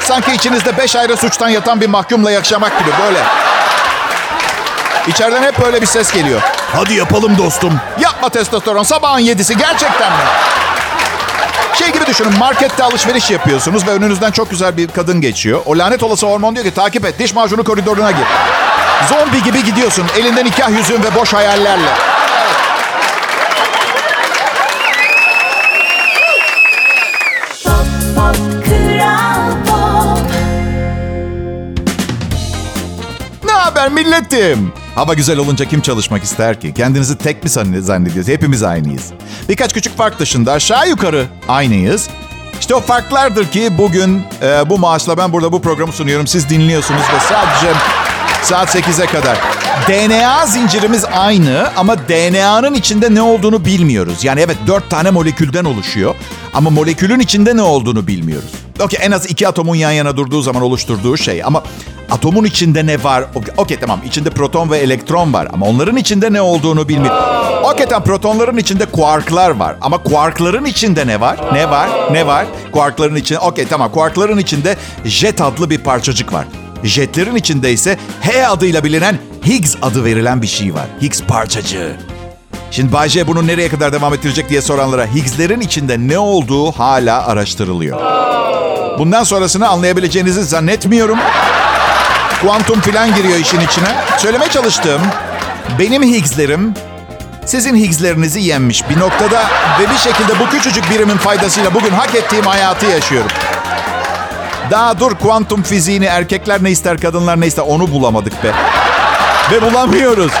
Sanki 0.00 0.32
içinizde 0.32 0.78
beş 0.78 0.96
ayrı 0.96 1.16
suçtan 1.16 1.48
yatan 1.48 1.80
bir 1.80 1.88
mahkumla 1.88 2.30
yaşamak 2.30 2.78
gibi 2.78 2.90
böyle. 3.02 3.18
İçeriden 5.08 5.42
hep 5.42 5.60
böyle 5.64 5.80
bir 5.82 5.86
ses 5.86 6.12
geliyor. 6.12 6.40
Hadi 6.72 6.94
yapalım 6.94 7.38
dostum. 7.38 7.80
Yapma 8.00 8.28
testosteron 8.28 8.82
sabahın 8.82 9.18
yedisi 9.18 9.56
gerçekten 9.56 10.12
mi? 10.12 10.18
Şey 11.74 11.92
gibi 11.92 12.06
düşünün 12.06 12.38
markette 12.38 12.82
alışveriş 12.84 13.30
yapıyorsunuz 13.30 13.86
ve 13.86 13.90
önünüzden 13.90 14.30
çok 14.30 14.50
güzel 14.50 14.76
bir 14.76 14.88
kadın 14.88 15.20
geçiyor. 15.20 15.60
O 15.66 15.78
lanet 15.78 16.02
olası 16.02 16.26
hormon 16.26 16.54
diyor 16.54 16.66
ki 16.66 16.74
takip 16.74 17.04
et 17.04 17.18
diş 17.18 17.34
macunu 17.34 17.64
koridoruna 17.64 18.10
gir. 18.10 18.24
Zombi 19.08 19.42
gibi 19.42 19.64
gidiyorsun 19.64 20.06
elinde 20.18 20.44
nikah 20.44 20.70
yüzüğün 20.70 21.02
ve 21.02 21.14
boş 21.14 21.32
hayallerle. 21.34 21.88
Haber 33.86 34.04
milletim? 34.04 34.72
Hava 34.94 35.14
güzel 35.14 35.38
olunca 35.38 35.64
kim 35.64 35.80
çalışmak 35.80 36.22
ister 36.24 36.60
ki? 36.60 36.74
Kendinizi 36.74 37.18
tek 37.18 37.44
mi 37.44 37.50
zann- 37.50 37.80
zannediyorsunuz? 37.80 38.28
Hepimiz 38.28 38.62
aynıyız. 38.62 39.02
Birkaç 39.48 39.72
küçük 39.74 39.96
fark 39.96 40.18
dışında 40.18 40.52
aşağı 40.52 40.88
yukarı 40.88 41.26
aynıyız. 41.48 42.08
İşte 42.60 42.74
o 42.74 42.80
farklardır 42.80 43.46
ki 43.50 43.70
bugün 43.78 44.22
e, 44.42 44.70
bu 44.70 44.78
maaşla 44.78 45.16
ben 45.18 45.32
burada 45.32 45.52
bu 45.52 45.62
programı 45.62 45.92
sunuyorum. 45.92 46.26
Siz 46.26 46.48
dinliyorsunuz 46.48 47.00
ve 47.00 47.20
sadece 47.28 47.78
saat 48.42 48.74
8'e 48.76 49.06
kadar. 49.06 49.38
DNA 49.88 50.46
zincirimiz 50.46 51.04
aynı 51.04 51.70
ama 51.76 51.96
DNA'nın 52.08 52.74
içinde 52.74 53.14
ne 53.14 53.22
olduğunu 53.22 53.64
bilmiyoruz. 53.64 54.24
Yani 54.24 54.40
evet 54.40 54.56
dört 54.66 54.90
tane 54.90 55.10
molekülden 55.10 55.64
oluşuyor 55.64 56.14
ama 56.54 56.70
molekülün 56.70 57.20
içinde 57.20 57.56
ne 57.56 57.62
olduğunu 57.62 58.06
bilmiyoruz. 58.06 58.50
Okey 58.80 59.00
en 59.02 59.10
az 59.10 59.30
iki 59.30 59.48
atomun 59.48 59.74
yan 59.76 59.90
yana 59.90 60.16
durduğu 60.16 60.42
zaman 60.42 60.62
oluşturduğu 60.62 61.16
şey 61.16 61.44
ama 61.44 61.62
atomun 62.10 62.44
içinde 62.44 62.86
ne 62.86 63.04
var? 63.04 63.24
Okey 63.56 63.76
tamam 63.80 64.00
içinde 64.06 64.30
proton 64.30 64.70
ve 64.70 64.78
elektron 64.78 65.32
var 65.32 65.48
ama 65.52 65.66
onların 65.66 65.96
içinde 65.96 66.32
ne 66.32 66.40
olduğunu 66.40 66.88
bilmiyoruz. 66.88 67.22
Okey 67.64 67.86
tamam 67.86 68.04
protonların 68.04 68.56
içinde 68.56 68.84
kuarklar 68.86 69.50
var 69.50 69.76
ama 69.80 69.98
kuarkların 69.98 70.64
içinde 70.64 71.06
ne 71.06 71.20
var? 71.20 71.36
Ne 71.52 71.70
var? 71.70 71.88
Ne 72.10 72.26
var? 72.26 72.46
Kuarkların 72.72 73.16
içinde 73.16 73.38
okey 73.38 73.66
tamam 73.66 73.92
kuarkların 73.92 74.38
içinde 74.38 74.76
jet 75.04 75.40
adlı 75.40 75.70
bir 75.70 75.78
parçacık 75.78 76.32
var. 76.32 76.44
Jetlerin 76.84 77.36
içinde 77.36 77.72
ise 77.72 77.98
H 78.20 78.48
adıyla 78.48 78.84
bilinen 78.84 79.18
Higgs 79.46 79.76
adı 79.82 80.04
verilen 80.04 80.42
bir 80.42 80.46
şey 80.46 80.74
var. 80.74 80.86
Higgs 81.02 81.22
parçacığı. 81.22 81.96
Şimdi 82.70 82.92
Bay 82.92 83.08
J 83.08 83.26
bunu 83.26 83.46
nereye 83.46 83.68
kadar 83.68 83.92
devam 83.92 84.14
ettirecek 84.14 84.48
diye 84.48 84.62
soranlara 84.62 85.06
Higgs'lerin 85.06 85.60
içinde 85.60 85.98
ne 85.98 86.18
olduğu 86.18 86.72
hala 86.72 87.26
araştırılıyor. 87.26 88.00
Bundan 88.98 89.24
sonrasını 89.24 89.68
anlayabileceğinizi 89.68 90.44
zannetmiyorum. 90.44 91.18
Kuantum 92.40 92.80
filan 92.80 93.14
giriyor 93.14 93.38
işin 93.38 93.60
içine. 93.60 93.88
Söylemeye 94.18 94.50
çalıştığım 94.50 95.02
benim 95.78 96.02
Higgs'lerim 96.02 96.74
sizin 97.46 97.76
Higgs'lerinizi 97.76 98.40
yenmiş 98.40 98.90
bir 98.90 98.98
noktada 98.98 99.44
ve 99.80 99.90
bir 99.90 99.98
şekilde 99.98 100.38
bu 100.40 100.50
küçücük 100.50 100.90
birimin 100.90 101.16
faydasıyla 101.16 101.74
bugün 101.74 101.90
hak 101.90 102.14
ettiğim 102.14 102.44
hayatı 102.44 102.86
yaşıyorum. 102.86 103.30
Daha 104.70 105.00
dur 105.00 105.14
kuantum 105.14 105.62
fiziğini 105.62 106.04
erkekler 106.04 106.64
ne 106.64 106.70
ister 106.70 107.00
kadınlar 107.00 107.40
ne 107.40 107.46
ister 107.46 107.62
onu 107.62 107.90
bulamadık 107.92 108.44
be. 108.44 108.52
Ve 109.52 109.62
bulamıyoruz. 109.62 110.32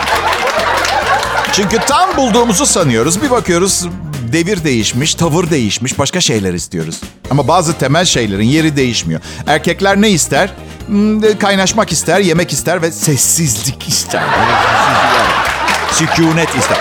Çünkü 1.52 1.78
tam 1.78 2.16
bulduğumuzu 2.16 2.66
sanıyoruz. 2.66 3.22
Bir 3.22 3.30
bakıyoruz 3.30 3.86
devir 4.32 4.64
değişmiş, 4.64 5.14
tavır 5.14 5.50
değişmiş, 5.50 5.98
başka 5.98 6.20
şeyler 6.20 6.54
istiyoruz. 6.54 7.00
Ama 7.30 7.48
bazı 7.48 7.78
temel 7.78 8.04
şeylerin 8.04 8.46
yeri 8.46 8.76
değişmiyor. 8.76 9.20
Erkekler 9.46 10.02
ne 10.02 10.10
ister? 10.10 10.50
Hmm, 10.86 11.38
Kaynaşmak 11.38 11.92
ister, 11.92 12.20
yemek 12.20 12.52
ister 12.52 12.82
ve 12.82 12.92
sessizlik 12.92 13.88
ister. 13.88 14.22
Sükunet 15.92 16.54
ister. 16.56 16.78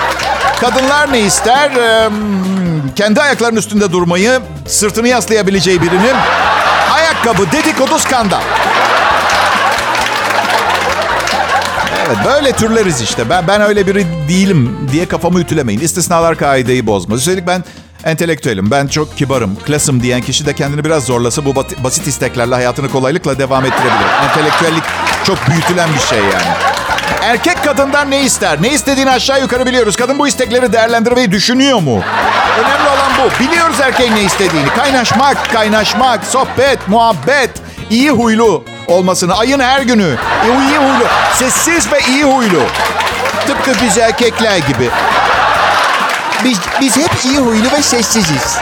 Kadınlar 0.62 1.14
ne 1.14 1.20
ister? 1.20 1.72
Ee, 1.72 2.10
kendi 2.96 3.22
ayaklarının 3.22 3.60
üstünde 3.60 3.92
durmayı, 3.92 4.40
sırtını 4.68 5.08
yaslayabileceği 5.08 5.82
birinin 5.82 6.16
ayakkabı, 6.94 7.52
dedikodu, 7.52 8.00
skandal. 8.00 8.42
Evet 12.08 12.18
böyle 12.26 12.52
türleriz 12.52 13.02
işte. 13.02 13.30
Ben 13.30 13.48
ben 13.48 13.62
öyle 13.62 13.88
biri 13.88 14.06
değilim 14.30 14.90
diye 14.92 15.06
kafamı 15.06 15.40
ütülemeyin. 15.40 15.80
İstisnalar 15.80 16.38
kaideyi 16.38 16.88
bozmaz. 16.88 17.20
Üstelik 17.20 17.48
ben 17.48 17.64
entelektüelim. 18.06 18.72
Ben 18.72 18.88
çok 18.88 19.18
kibarım, 19.18 19.56
klasım 19.66 20.04
diyen 20.04 20.22
kişi 20.22 20.46
de 20.46 20.54
kendini 20.54 20.84
biraz 20.84 21.06
zorlasa 21.06 21.46
bu 21.46 21.56
basit 21.84 22.08
isteklerle 22.08 22.56
hayatını 22.56 22.90
kolaylıkla 22.90 23.40
devam 23.40 23.66
ettirebilir. 23.66 24.30
Entelektüellik 24.30 24.84
çok 25.24 25.38
büyütülen 25.50 25.90
bir 25.94 26.00
şey 26.00 26.20
yani. 26.20 26.76
Erkek 27.22 27.64
kadından 27.64 28.12
ne 28.12 28.24
ister? 28.24 28.62
Ne 28.62 28.70
istediğini 28.70 29.12
aşağı 29.12 29.42
yukarı 29.42 29.66
biliyoruz. 29.66 29.96
Kadın 29.96 30.20
bu 30.20 30.28
istekleri 30.28 30.74
değerlendirmeyi 30.74 31.32
düşünüyor 31.32 31.82
mu? 31.82 32.04
Önemli 32.60 32.90
olan 32.90 33.12
bu. 33.20 33.44
Biliyoruz 33.44 33.76
erkeğin 33.82 34.16
ne 34.16 34.24
istediğini. 34.24 34.68
Kaynaşmak, 34.68 35.52
kaynaşmak, 35.54 36.26
sohbet, 36.26 36.88
muhabbet, 36.88 37.50
iyi 37.90 38.12
huylu 38.12 38.64
olmasını. 38.88 39.38
Ayın 39.38 39.60
her 39.60 39.82
günü. 39.82 40.16
İyi 40.46 40.78
huylu. 40.78 41.06
Sessiz 41.34 41.92
ve 41.92 42.00
iyi 42.00 42.24
huylu. 42.24 42.62
Tıpkı 43.48 43.72
biz 43.86 43.98
erkekler 43.98 44.58
gibi. 44.58 44.90
Biz, 46.46 46.60
biz 46.82 46.98
hep 46.98 47.26
iyi 47.26 47.38
huylu 47.38 47.72
ve 47.72 47.82
sessiziz. 47.82 48.58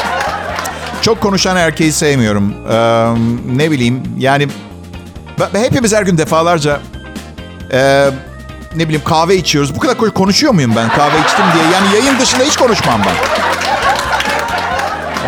Çok 1.02 1.22
konuşan 1.22 1.58
erkeği 1.58 1.91
sevmiyorum. 1.91 2.54
Ee, 2.72 2.76
ne 3.58 3.72
bileyim 3.72 4.04
yani 4.17 4.48
hepimiz 5.54 5.93
her 5.93 6.04
gün 6.04 6.17
defalarca 6.17 6.80
ee, 7.74 8.10
ne 8.76 8.84
bileyim 8.84 9.02
kahve 9.06 9.36
içiyoruz. 9.36 9.76
Bu 9.76 9.80
kadar 9.80 9.96
ko- 9.96 10.13
konuşuyor 10.13 10.54
muyum 10.54 10.74
ben 10.76 10.89
kahve 10.89 11.19
içtim 11.19 11.46
diye? 11.54 11.63
Yani 11.74 11.96
yayın 11.96 12.19
dışında 12.19 12.43
hiç 12.43 12.58
konuşmam 12.58 13.02
ben. 13.06 13.15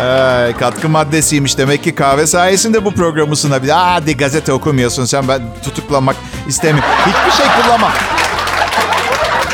Ee, 0.00 0.52
katkı 0.60 0.88
maddesiymiş. 0.88 1.58
Demek 1.58 1.84
ki 1.84 1.94
kahve 1.94 2.26
sayesinde 2.26 2.84
bu 2.84 2.94
programı 2.94 3.36
sunabilir. 3.36 3.72
Aa, 3.72 3.94
hadi 3.94 4.16
gazete 4.16 4.52
okumuyorsun 4.52 5.04
sen. 5.04 5.28
Ben 5.28 5.42
tutuklanmak 5.64 6.16
istemiyorum. 6.48 6.90
Hiçbir 7.06 7.42
şey 7.44 7.46
kullanmam. 7.62 7.92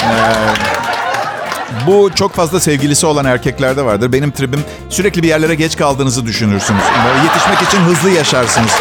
Ee, 0.02 0.81
bu 1.86 2.10
çok 2.14 2.34
fazla 2.34 2.60
sevgilisi 2.60 3.06
olan 3.06 3.24
erkeklerde 3.24 3.84
vardır. 3.84 4.12
Benim 4.12 4.30
tribim 4.30 4.64
sürekli 4.90 5.22
bir 5.22 5.28
yerlere 5.28 5.54
geç 5.54 5.76
kaldığınızı 5.76 6.26
düşünürsünüz. 6.26 6.82
Böyle 7.06 7.24
yetişmek 7.24 7.62
için 7.62 7.78
hızlı 7.78 8.10
yaşarsınız. 8.10 8.72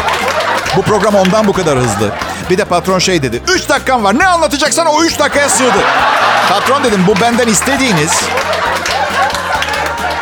Bu 0.76 0.82
program 0.82 1.14
ondan 1.14 1.46
bu 1.46 1.52
kadar 1.52 1.78
hızlı. 1.78 2.10
Bir 2.50 2.58
de 2.58 2.64
patron 2.64 2.98
şey 2.98 3.22
dedi. 3.22 3.42
3 3.48 3.68
dakikan 3.68 4.04
var. 4.04 4.18
Ne 4.18 4.26
anlatacaksan 4.26 4.86
o 4.86 5.04
3 5.04 5.18
dakikaya 5.18 5.48
sığdı. 5.48 5.78
Patron 6.48 6.84
dedim 6.84 7.04
bu 7.06 7.20
benden 7.20 7.48
istediğiniz 7.48 8.22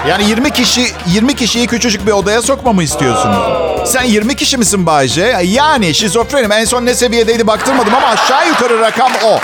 yani 0.09 0.29
20 0.29 0.51
kişi 0.51 0.87
20 1.07 1.35
kişiyi 1.37 1.67
küçücük 1.67 2.07
bir 2.07 2.13
odaya 2.13 2.43
sokmamı 2.43 2.83
istiyorsunuz. 2.83 3.39
Sen 3.87 4.03
20 4.03 4.37
kişi 4.37 4.57
misin 4.57 4.87
Bayce? 4.87 5.37
Yani 5.45 5.95
şizofrenim. 5.95 6.53
En 6.53 6.65
son 6.65 6.87
ne 6.87 6.95
seviyedeydi 6.95 7.47
baktırmadım 7.47 7.95
ama 7.95 8.07
aşağı 8.07 8.49
yukarı 8.49 8.81
rakam 8.81 9.13
o. 9.25 9.39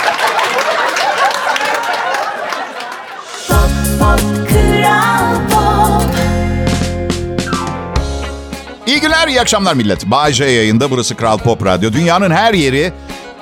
Günler, 9.27 9.37
iyi 9.37 9.41
akşamlar 9.41 9.73
millet. 9.73 10.05
Bayce 10.05 10.45
yayında 10.45 10.91
burası 10.91 11.15
Kral 11.15 11.37
Pop 11.37 11.65
Radyo. 11.65 11.93
Dünyanın 11.93 12.31
her 12.31 12.53
yeri 12.53 12.93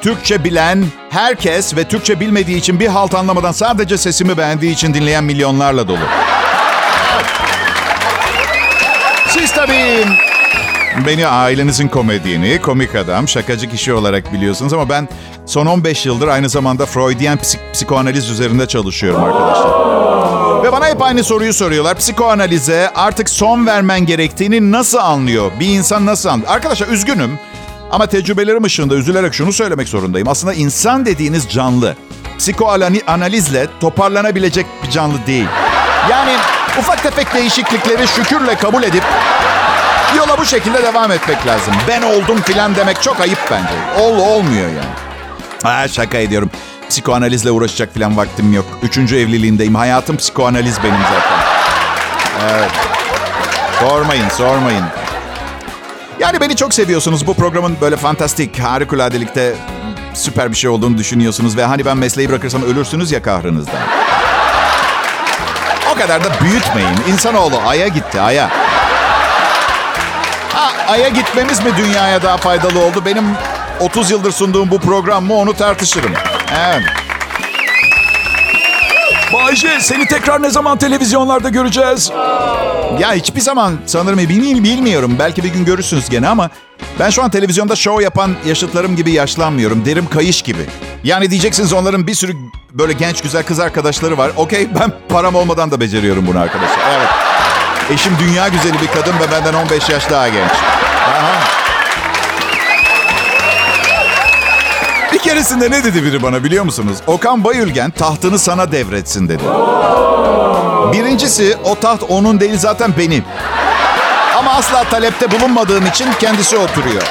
Türkçe 0.02 0.44
bilen 0.44 0.86
herkes 1.10 1.76
ve 1.76 1.84
Türkçe 1.84 2.20
bilmediği 2.20 2.58
için 2.58 2.80
bir 2.80 2.88
halt 2.88 3.16
anlamadan 3.16 3.52
sadece 3.52 3.98
sesimi 3.98 4.38
beğendiği 4.38 4.74
için 4.74 4.94
dinleyen 4.94 5.24
milyonlarla 5.24 5.88
dolu. 5.88 5.98
Siz 9.28 9.52
tabii 9.52 10.06
beni 11.08 11.28
ailenizin 11.28 11.88
komedyeni, 11.88 12.62
komik 12.62 12.96
adam, 12.96 13.28
şakacı 13.28 13.70
kişi 13.70 13.94
olarak 13.94 14.34
biliyorsunuz 14.34 14.74
ama 14.74 14.90
ben 14.90 15.10
son 15.46 15.66
15 15.66 16.06
yıldır 16.06 16.28
aynı 16.28 16.50
zamanda 16.50 16.86
Freudian 16.86 17.38
psik- 17.38 17.72
psikoanaliz 17.74 18.30
üzerinde 18.30 18.68
çalışıyorum 18.68 19.24
arkadaşlar. 19.24 20.15
Ve 20.66 20.72
bana 20.72 20.88
hep 20.88 21.02
aynı 21.02 21.24
soruyu 21.24 21.54
soruyorlar. 21.54 21.98
Psikoanalize 21.98 22.92
artık 22.96 23.30
son 23.30 23.68
vermen 23.68 24.06
gerektiğini 24.06 24.72
nasıl 24.72 24.98
anlıyor? 24.98 25.52
Bir 25.60 25.68
insan 25.68 26.06
nasıl 26.06 26.30
anlıyor? 26.30 26.52
Arkadaşlar 26.52 26.88
üzgünüm 26.88 27.40
ama 27.92 28.08
tecrübelerim 28.08 28.64
ışığında 28.64 28.96
üzülerek 28.96 29.34
şunu 29.34 29.54
söylemek 29.54 29.88
zorundayım. 29.88 30.28
Aslında 30.28 30.54
insan 30.54 31.06
dediğiniz 31.06 31.50
canlı. 31.50 31.96
Psikoanalizle 32.38 33.68
toparlanabilecek 33.80 34.66
bir 34.84 34.92
canlı 34.92 35.28
değil. 35.28 35.48
Yani 36.12 36.32
ufak 36.80 37.04
tefek 37.04 37.34
değişiklikleri 37.34 38.08
şükürle 38.08 38.56
kabul 38.56 38.84
edip 38.84 39.04
yola 40.18 40.38
bu 40.38 40.46
şekilde 40.46 40.84
devam 40.84 41.12
etmek 41.12 41.48
lazım. 41.48 41.74
Ben 41.88 42.02
oldum 42.02 42.42
filan 42.42 42.76
demek 42.76 43.02
çok 43.02 43.20
ayıp 43.20 43.40
bence. 43.52 44.04
Ol 44.04 44.18
olmuyor 44.18 44.68
yani. 44.68 44.96
Ha, 45.64 45.88
şaka 45.88 46.18
ediyorum. 46.18 46.50
Psikoanalizle 46.90 47.52
uğraşacak 47.52 47.94
filan 47.94 48.18
vaktim 48.18 48.54
yok. 48.54 48.66
Üçüncü 48.84 49.16
evliliğindeyim. 49.18 49.76
Hayatım 49.76 50.18
psikoanaliz 50.18 50.84
benim 50.84 51.02
zaten. 51.04 51.38
Evet. 52.52 52.72
Sormayın, 53.80 54.30
sormayın. 54.30 54.84
Yani 56.20 56.42
beni 56.42 56.56
çok 56.56 56.74
seviyorsunuz. 56.74 57.28
Bu 57.28 57.34
programın 57.34 57.78
böyle 57.82 57.98
fantastik, 57.98 58.60
harikuladelikte 58.60 59.56
süper 60.14 60.52
bir 60.52 60.56
şey 60.58 60.70
olduğunu 60.70 60.98
düşünüyorsunuz. 60.98 61.58
Ve 61.58 61.66
hani 61.66 61.86
ben 61.86 61.98
mesleği 61.98 62.30
bırakırsam 62.30 62.64
ölürsünüz 62.64 63.12
ya 63.12 63.22
kahrınızdan. 63.22 63.76
O 65.92 65.98
kadar 65.98 66.24
da 66.24 66.28
büyütmeyin. 66.42 66.98
İnsanoğlu 67.08 67.62
Ay'a 67.66 67.88
gitti, 67.88 68.22
Ay'a. 68.22 68.50
Ha, 70.54 70.72
Ay'a 70.88 71.10
gitmemiz 71.10 71.64
mi 71.64 71.72
dünyaya 71.78 72.24
daha 72.24 72.38
faydalı 72.38 72.80
oldu? 72.80 73.04
Benim 73.06 73.26
30 73.80 74.12
yıldır 74.12 74.32
sunduğum 74.32 74.72
bu 74.72 74.80
program 74.80 75.26
mı 75.26 75.34
onu 75.34 75.54
tartışırım. 75.54 76.12
Evet. 76.58 76.84
Bayce 79.34 79.80
seni 79.80 80.08
tekrar 80.08 80.42
ne 80.42 80.50
zaman 80.50 80.78
televizyonlarda 80.78 81.50
göreceğiz? 81.50 82.12
Ya 83.00 83.14
hiçbir 83.14 83.42
zaman 83.42 83.78
sanırım 83.86 84.20
bilmiyorum, 84.20 84.64
bilmiyorum. 84.64 85.16
Belki 85.20 85.44
bir 85.44 85.50
gün 85.50 85.66
görürsünüz 85.66 86.10
gene 86.10 86.28
ama 86.28 86.50
ben 87.00 87.10
şu 87.10 87.24
an 87.24 87.30
televizyonda 87.30 87.76
show 87.76 88.04
yapan 88.04 88.36
yaşıtlarım 88.46 88.96
gibi 88.96 89.12
yaşlanmıyorum. 89.12 89.86
Derim 89.86 90.08
kayış 90.10 90.42
gibi. 90.42 90.66
Yani 91.04 91.30
diyeceksiniz 91.32 91.74
onların 91.74 92.08
bir 92.08 92.16
sürü 92.16 92.34
böyle 92.74 92.94
genç 92.94 93.22
güzel 93.22 93.44
kız 93.44 93.60
arkadaşları 93.60 94.18
var. 94.18 94.32
Okey 94.36 94.68
ben 94.80 94.92
param 95.10 95.36
olmadan 95.36 95.72
da 95.72 95.80
beceriyorum 95.80 96.28
bunu 96.28 96.40
arkadaşlar. 96.40 96.80
Evet. 96.98 97.10
Eşim 97.92 98.14
dünya 98.20 98.48
güzeli 98.48 98.82
bir 98.82 98.88
kadın 98.88 99.14
ve 99.20 99.32
benden 99.32 99.54
15 99.54 99.90
yaş 99.90 100.10
daha 100.10 100.28
genç. 100.30 100.52
Keresinde 105.26 105.72
ne 105.72 105.84
dedi 105.84 106.04
biri 106.04 106.24
bana 106.24 106.44
biliyor 106.44 106.64
musunuz? 106.64 106.98
Okan 107.08 107.44
Bayülgen 107.44 107.92
tahtını 107.92 108.40
sana 108.40 108.72
devretsin 108.72 109.30
dedi. 109.30 109.44
Birincisi 110.94 111.58
o 111.64 111.76
taht 111.76 112.04
onun 112.10 112.40
değil 112.40 112.58
zaten 112.58 112.94
benim. 112.98 113.24
Ama 114.38 114.52
asla 114.52 114.84
talepte 114.84 115.32
bulunmadığım 115.32 115.86
için 115.86 116.08
kendisi 116.20 116.58
oturuyor. 116.58 117.04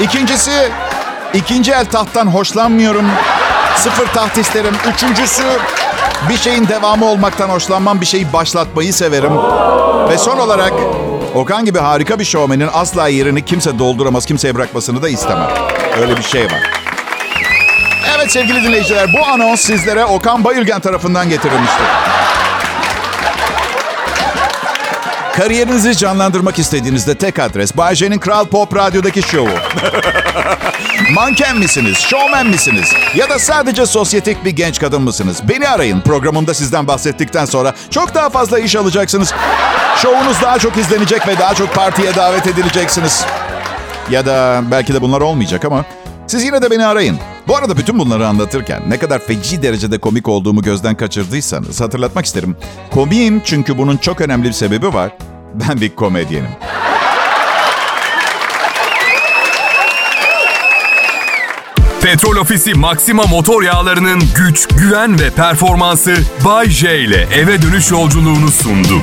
İkincisi 0.00 0.70
ikinci 1.34 1.72
el 1.72 1.84
tahttan 1.84 2.26
hoşlanmıyorum. 2.26 3.06
Sıfır 3.76 4.06
taht 4.06 4.38
isterim. 4.38 4.74
Üçüncüsü 4.94 5.42
bir 6.28 6.36
şeyin 6.36 6.68
devamı 6.68 7.06
olmaktan 7.06 7.48
hoşlanmam. 7.48 8.00
Bir 8.00 8.06
şeyi 8.06 8.32
başlatmayı 8.32 8.94
severim. 8.94 9.32
Ve 10.08 10.18
son 10.18 10.38
olarak 10.38 10.72
Okan 11.34 11.64
gibi 11.64 11.78
harika 11.78 12.18
bir 12.18 12.24
şovmenin 12.24 12.68
asla 12.72 13.08
yerini 13.08 13.44
kimse 13.44 13.78
dolduramaz, 13.78 14.26
kimseye 14.26 14.54
bırakmasını 14.54 15.02
da 15.02 15.08
istemem. 15.08 15.50
Öyle 16.00 16.16
bir 16.16 16.22
şey 16.22 16.44
var. 16.44 16.73
Evet 18.24 18.32
sevgili 18.32 18.64
dinleyiciler 18.64 19.12
bu 19.12 19.26
anons 19.26 19.60
sizlere 19.60 20.04
Okan 20.04 20.44
Bayülgen 20.44 20.80
tarafından 20.80 21.28
getirilmiştir. 21.28 21.86
Kariyerinizi 25.36 25.96
canlandırmak 25.96 26.58
istediğinizde 26.58 27.14
tek 27.14 27.38
adres 27.38 27.76
Bay 27.76 27.94
J'nin 27.94 28.18
Kral 28.18 28.46
Pop 28.46 28.76
Radyo'daki 28.76 29.22
şovu. 29.22 29.48
Manken 31.14 31.56
misiniz, 31.58 31.98
şovmen 31.98 32.46
misiniz 32.46 32.92
ya 33.14 33.30
da 33.30 33.38
sadece 33.38 33.86
sosyetik 33.86 34.44
bir 34.44 34.50
genç 34.50 34.80
kadın 34.80 35.02
mısınız? 35.02 35.48
Beni 35.48 35.68
arayın. 35.68 36.00
Programımda 36.00 36.54
sizden 36.54 36.86
bahsettikten 36.86 37.44
sonra 37.44 37.74
çok 37.90 38.14
daha 38.14 38.30
fazla 38.30 38.58
iş 38.58 38.76
alacaksınız. 38.76 39.34
Şovunuz 40.02 40.42
daha 40.42 40.58
çok 40.58 40.76
izlenecek 40.76 41.28
ve 41.28 41.38
daha 41.38 41.54
çok 41.54 41.74
partiye 41.74 42.14
davet 42.14 42.46
edileceksiniz. 42.46 43.24
Ya 44.10 44.26
da 44.26 44.62
belki 44.70 44.94
de 44.94 45.02
bunlar 45.02 45.20
olmayacak 45.20 45.64
ama 45.64 45.84
siz 46.26 46.44
yine 46.44 46.62
de 46.62 46.70
beni 46.70 46.86
arayın. 46.86 47.18
Bu 47.48 47.56
arada 47.56 47.76
bütün 47.76 47.98
bunları 47.98 48.28
anlatırken 48.28 48.82
ne 48.88 48.98
kadar 48.98 49.18
feci 49.18 49.62
derecede 49.62 49.98
komik 49.98 50.28
olduğumu 50.28 50.62
gözden 50.62 50.94
kaçırdıysanız 50.94 51.80
hatırlatmak 51.80 52.24
isterim. 52.24 52.56
Komiyim 52.90 53.42
çünkü 53.44 53.78
bunun 53.78 53.96
çok 53.96 54.20
önemli 54.20 54.44
bir 54.48 54.52
sebebi 54.52 54.94
var. 54.94 55.16
Ben 55.54 55.80
bir 55.80 55.94
komedyenim. 55.94 56.50
Petrol 62.02 62.36
Ofisi 62.36 62.74
Maxima 62.74 63.22
motor 63.26 63.62
yağlarının 63.62 64.22
güç, 64.36 64.68
güven 64.68 65.20
ve 65.20 65.30
performansı 65.30 66.14
Bay 66.44 66.70
J 66.70 67.00
ile 67.00 67.26
eve 67.34 67.62
dönüş 67.62 67.90
yolculuğunu 67.90 68.48
sundu. 68.48 69.02